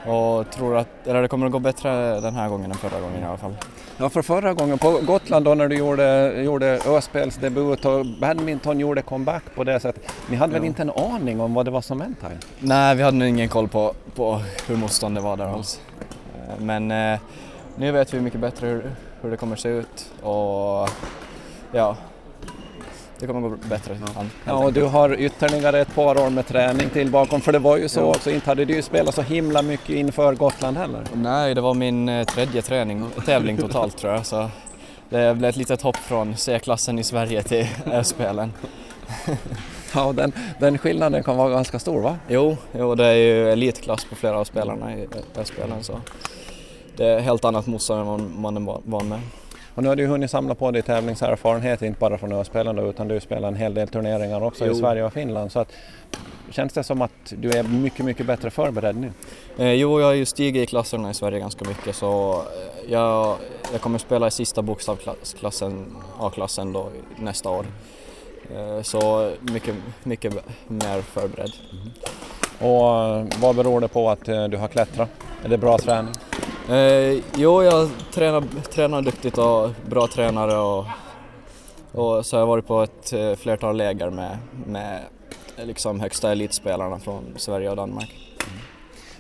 och 0.06 0.52
tror 0.52 0.78
att 0.78 1.08
eller 1.08 1.22
det 1.22 1.28
kommer 1.28 1.46
att 1.46 1.52
gå 1.52 1.60
bättre 1.60 2.20
den 2.22 2.36
här 2.36 2.50
gången 2.50 2.72
än 2.72 2.78
förra 2.78 3.00
gången 3.00 3.22
i 3.22 3.26
alla 3.26 3.38
fall. 3.38 3.56
Ja, 3.98 4.10
för 4.10 4.22
förra 4.22 4.54
gången 4.54 4.78
på 4.78 5.00
Gotland 5.02 5.46
då 5.46 5.56
när 5.56 5.68
du 5.68 5.76
gjorde, 5.78 6.42
gjorde 6.42 6.80
öspelsdebut 6.86 7.86
och 7.86 8.06
badminton 8.22 8.80
gjorde 8.80 9.02
comeback 9.02 9.44
på 9.56 9.64
det 9.64 9.80
sättet. 9.80 10.12
Ni 10.30 10.36
hade 10.36 10.54
ja. 10.54 10.60
väl 10.60 10.68
inte 10.68 10.82
en 10.82 10.92
aning 10.92 11.42
om 11.42 11.54
vad 11.54 11.66
det 11.66 11.72
var 11.72 11.82
som 11.82 12.00
väntade? 12.00 12.38
Nej, 12.60 12.96
vi 12.96 13.04
hade 13.04 13.18
nog 13.18 13.28
ingen 13.28 13.50
koll 13.50 13.68
på, 13.68 13.94
på 14.16 14.42
hur 14.68 14.76
motståndet 14.76 15.24
var 15.24 15.38
där 15.38 15.46
alls. 15.46 15.82
Men 16.60 16.92
eh, 16.92 17.20
nu 17.76 17.92
vet 17.92 18.14
vi 18.14 18.22
mycket 18.22 18.40
bättre 18.40 18.68
hur, 18.68 18.92
hur 19.22 19.32
det 19.32 19.38
kommer 19.38 19.56
se 19.56 19.70
ut 19.70 20.12
och 20.22 20.90
ja, 21.72 21.98
det 23.20 23.28
kommer 23.28 23.42
gå 23.42 23.56
bättre. 23.70 23.98
Ja. 24.16 24.26
ja, 24.46 24.54
och 24.54 24.74
du 24.74 24.84
har 24.84 25.20
ytterligare 25.20 25.80
ett 25.80 25.96
par 25.96 26.26
år 26.26 26.30
med 26.30 26.48
träning 26.48 26.90
till 26.90 27.12
bakom, 27.12 27.42
för 27.42 27.52
det 27.52 27.60
var 27.60 27.78
ju 27.78 27.90
så 27.90 28.00
ja. 28.00 28.04
också, 28.04 28.32
inte 28.32 28.50
hade 28.50 28.66
du 28.66 28.82
spelat 28.82 29.16
så 29.16 29.22
himla 29.22 29.62
mycket 29.62 29.90
inför 29.90 30.36
Gotland 30.36 30.78
heller? 30.78 31.02
Nej, 31.14 31.56
det 31.56 31.62
var 31.62 31.74
min 31.74 32.10
eh, 32.10 32.26
tredje 32.26 32.62
träning, 32.62 33.06
tävling 33.26 33.58
totalt 33.58 33.98
tror 33.98 34.14
jag, 34.14 34.26
så 34.26 34.50
det 35.10 35.38
blev 35.38 35.50
ett 35.50 35.56
litet 35.56 35.82
hopp 35.82 35.96
från 35.96 36.38
C-klassen 36.38 37.00
i 37.00 37.04
Sverige 37.04 37.44
till 37.44 37.68
Ö-spelen. 37.86 38.54
ja, 39.94 40.14
den, 40.14 40.32
den 40.60 40.78
skillnaden 40.78 41.24
kan 41.24 41.38
vara 41.38 41.50
ganska 41.50 41.80
stor 41.80 42.02
va? 42.02 42.18
Jo, 42.28 42.58
jo 42.72 42.96
det 42.96 43.06
är 43.06 43.16
ju 43.16 43.52
elitklass 43.52 44.06
på 44.06 44.16
flera 44.16 44.40
av 44.40 44.44
spelarna 44.44 44.98
i 44.98 45.08
Ö-spelen 45.36 45.84
så 45.84 46.02
det 46.98 47.06
är 47.06 47.20
helt 47.20 47.46
annat 47.46 47.68
motstånd 47.68 48.22
än 48.22 48.42
man 48.42 48.58
är 48.58 48.90
van 48.90 49.10
med. 49.10 49.20
Och 49.76 49.84
nu 49.84 49.90
har 49.90 49.96
du 49.96 50.08
hunnit 50.08 50.32
samla 50.32 50.56
på 50.56 50.72
dig 50.72 50.82
tävlingserfarenhet, 50.82 51.82
inte 51.82 52.00
bara 52.00 52.18
från 52.18 52.32
öspelande 52.32 52.82
utan 52.82 53.08
du 53.08 53.20
spelar 53.20 53.48
en 53.48 53.56
hel 53.56 53.74
del 53.74 53.88
turneringar 53.88 54.44
också 54.44 54.66
jo. 54.66 54.72
i 54.72 54.76
Sverige 54.76 55.04
och 55.04 55.14
Finland. 55.14 55.52
Så 55.52 55.60
att, 55.60 55.72
känns 56.50 56.74
det 56.74 56.84
som 56.84 57.02
att 57.02 57.12
du 57.38 57.52
är 57.52 57.64
mycket, 57.64 58.06
mycket 58.06 58.26
bättre 58.26 58.50
förberedd 58.50 58.96
nu? 58.96 59.12
Eh, 59.58 59.74
jo, 59.74 60.00
jag 60.00 60.08
har 60.08 60.14
ju 60.14 60.26
stigit 60.26 60.64
i 60.64 60.66
klasserna 60.66 61.10
i 61.10 61.14
Sverige 61.14 61.40
ganska 61.40 61.66
mycket 61.66 61.96
så 61.96 62.34
eh, 62.34 62.92
jag, 62.92 63.38
jag 63.72 63.82
kommer 63.82 64.00
spela 64.00 64.28
i 64.28 64.32
sista 64.32 64.62
bokstavsklassen, 64.62 65.96
A-klassen 66.20 66.74
då 66.74 66.90
nästa 67.20 67.50
år. 67.50 67.66
Eh, 68.56 68.82
så 68.82 69.32
mycket, 69.42 69.76
mycket 70.04 70.34
mer 70.68 71.02
förberedd. 71.02 71.52
Mm. 71.72 71.92
Och 72.60 73.06
eh, 73.06 73.26
vad 73.42 73.56
beror 73.56 73.82
det 73.82 73.88
på 73.88 74.10
att 74.10 74.28
eh, 74.28 74.48
du 74.48 74.58
har 74.58 74.68
klättrat? 74.68 75.10
Är 75.44 75.50
det 75.50 75.58
bra 75.58 75.78
träning? 75.78 76.14
Eh, 76.70 77.24
jo, 77.36 77.64
jag 77.64 77.90
tränar, 78.14 78.44
tränar 78.74 79.02
duktigt 79.02 79.38
och 79.38 79.70
bra 79.90 80.08
tränare 80.08 80.58
och, 80.58 80.86
och 81.92 82.26
så 82.26 82.36
har 82.36 82.42
jag 82.42 82.48
varit 82.48 82.68
på 82.68 82.82
ett 82.82 83.14
eh, 83.14 83.36
flertal 83.36 83.78
läger 83.78 84.10
med, 84.10 84.38
med 84.66 85.02
liksom 85.58 86.00
högsta 86.00 86.32
elitspelarna 86.32 87.00
från 87.00 87.24
Sverige 87.36 87.70
och 87.70 87.76
Danmark. 87.76 88.16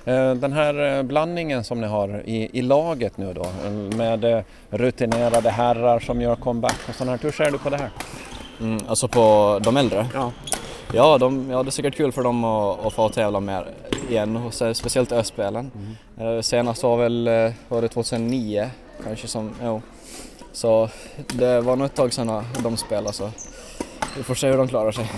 Mm. 0.05 0.39
Den 0.39 0.53
här 0.53 1.03
blandningen 1.03 1.63
som 1.63 1.81
ni 1.81 1.87
har 1.87 2.23
i, 2.25 2.49
i 2.53 2.61
laget 2.61 3.17
nu 3.17 3.33
då 3.33 3.45
med 3.97 4.43
rutinerade 4.69 5.49
herrar 5.49 5.99
som 5.99 6.21
gör 6.21 6.35
comeback 6.35 6.79
och 6.89 6.95
sånt 6.95 7.09
här, 7.09 7.19
hur 7.21 7.31
ser 7.31 7.51
du 7.51 7.57
på 7.57 7.69
det 7.69 7.77
här? 7.77 7.89
Mm, 8.61 8.79
alltså 8.87 9.07
på 9.07 9.59
de 9.63 9.77
äldre? 9.77 10.07
Ja. 10.13 10.31
Ja, 10.93 11.17
de, 11.17 11.49
ja, 11.49 11.63
det 11.63 11.69
är 11.69 11.71
säkert 11.71 11.95
kul 11.95 12.11
för 12.11 12.23
dem 12.23 12.43
att, 12.43 12.85
att 12.85 12.93
få 12.93 13.09
tävla 13.09 13.39
mer 13.39 13.67
igen, 14.09 14.37
och 14.37 14.53
speciellt 14.53 15.11
Öspelen. 15.11 15.71
Mm. 16.17 16.43
Senast 16.43 16.83
var 16.83 16.97
väl 16.97 17.27
eh, 17.27 17.51
var 17.67 17.81
det 17.81 17.87
2009 17.87 18.69
kanske 19.03 19.27
som, 19.27 19.51
jo. 19.63 19.81
Så 20.51 20.89
det 21.27 21.61
var 21.61 21.75
nog 21.75 21.85
ett 21.85 21.95
tag 21.95 22.13
sedan 22.13 22.43
de 22.63 22.77
spelade 22.77 23.13
så 23.13 23.29
vi 24.17 24.23
får 24.23 24.35
se 24.35 24.47
hur 24.47 24.57
de 24.57 24.67
klarar 24.67 24.91
sig. 24.91 25.09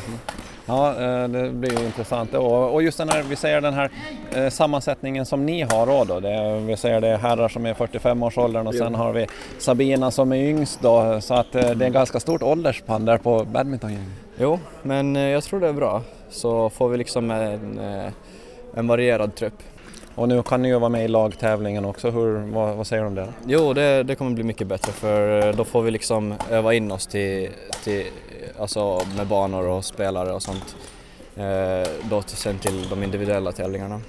Ja, 0.70 0.90
eh, 0.90 1.28
det 1.28 1.50
blir 1.50 1.80
ju 1.80 1.86
intressant. 1.86 2.34
Och 2.34 2.84
just 2.84 2.98
den 2.98 3.10
här, 3.10 3.24
vi 3.24 3.36
säger 3.36 3.62
den 3.62 3.74
här 3.74 3.90
eh, 4.36 4.50
sammansättningen 4.50 5.26
som 5.26 5.46
ni 5.46 5.62
har 5.62 6.06
då. 6.06 6.20
Det, 6.20 6.60
vi 6.60 6.78
säger 6.78 7.02
det 7.02 7.08
är 7.08 7.18
herrar 7.18 7.50
som 7.50 7.66
är 7.66 7.74
45-årsåldern 7.74 8.68
och 8.68 8.76
sen 8.76 8.96
har 8.96 9.14
vi 9.14 9.28
Sabina 9.58 10.12
som 10.12 10.32
är 10.32 10.44
yngst 10.50 10.82
då. 10.82 11.22
Så 11.22 11.34
att 11.34 11.52
det 11.52 11.60
är 11.60 11.82
en 11.82 11.94
ganska 11.94 12.20
stort 12.20 12.44
åldersspann 12.44 13.06
där 13.06 13.18
på 13.18 13.44
badmintongänget. 13.44 14.10
Jo, 14.38 14.60
men 14.84 15.16
jag 15.16 15.44
tror 15.44 15.60
det 15.60 15.68
är 15.68 15.74
bra. 15.74 16.02
Så 16.30 16.70
får 16.70 16.90
vi 16.90 16.98
liksom 16.98 17.32
en, 17.32 17.80
en 18.76 18.88
varierad 18.88 19.36
trupp. 19.36 19.64
Och 20.20 20.30
nu 20.30 20.44
kan 20.44 20.62
ni 20.62 20.68
ju 20.68 20.80
vara 20.80 20.90
med 20.90 21.06
i 21.06 21.08
lagtävlingen 21.08 21.86
också, 21.86 22.12
Hur, 22.12 22.54
vad, 22.54 22.76
vad 22.76 22.88
säger 22.88 23.04
du 23.04 23.08
om 23.08 23.16
det? 23.16 23.34
Jo, 23.48 23.74
det, 23.74 24.04
det 24.04 24.16
kommer 24.16 24.32
bli 24.32 24.44
mycket 24.44 24.68
bättre 24.68 24.92
för 24.92 25.54
då 25.54 25.64
får 25.64 25.82
vi 25.82 25.92
liksom 25.92 26.34
öva 26.50 26.74
in 26.74 26.92
oss 26.92 27.08
till, 27.08 27.50
till 27.84 28.06
alltså 28.60 29.02
med 29.18 29.28
banor 29.28 29.68
och 29.68 29.86
spelare 29.86 30.34
och 30.34 30.42
sånt. 30.42 30.76
Eh, 31.36 31.90
då 32.10 32.22
sen 32.22 32.60
till 32.60 32.90
de 32.90 33.04
individuella 33.04 33.52
tävlingarna. 33.52 34.02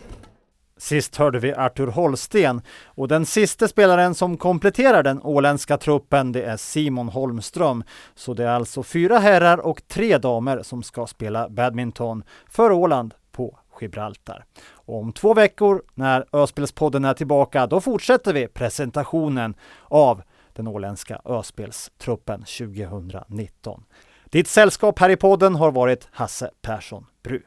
Sist 0.76 1.16
hörde 1.16 1.38
vi 1.38 1.52
Artur 1.52 1.86
Holsten 1.86 2.62
och 2.84 3.08
den 3.08 3.26
sista 3.26 3.68
spelaren 3.68 4.14
som 4.14 4.36
kompletterar 4.36 5.02
den 5.02 5.22
åländska 5.22 5.78
truppen 5.78 6.32
det 6.32 6.42
är 6.42 6.56
Simon 6.56 7.08
Holmström. 7.08 7.84
Så 8.14 8.34
det 8.34 8.44
är 8.44 8.48
alltså 8.48 8.82
fyra 8.82 9.18
herrar 9.18 9.58
och 9.58 9.88
tre 9.88 10.18
damer 10.18 10.62
som 10.62 10.82
ska 10.82 11.06
spela 11.06 11.48
badminton 11.48 12.22
för 12.48 12.72
Åland 12.72 13.14
på 13.32 13.58
Gibraltar. 13.80 14.44
Och 14.90 15.00
om 15.00 15.12
två 15.12 15.34
veckor 15.34 15.82
när 15.94 16.24
Öspelspodden 16.32 17.04
är 17.04 17.14
tillbaka, 17.14 17.66
då 17.66 17.80
fortsätter 17.80 18.34
vi 18.34 18.48
presentationen 18.48 19.54
av 19.84 20.22
den 20.52 20.66
åländska 20.66 21.20
Öspelstruppen 21.24 22.40
2019. 22.40 23.84
Ditt 24.24 24.48
sällskap 24.48 24.98
här 24.98 25.10
i 25.10 25.16
podden 25.16 25.54
har 25.54 25.72
varit 25.72 26.08
Hasse 26.12 26.50
Persson 26.62 27.06
Bru. 27.22 27.42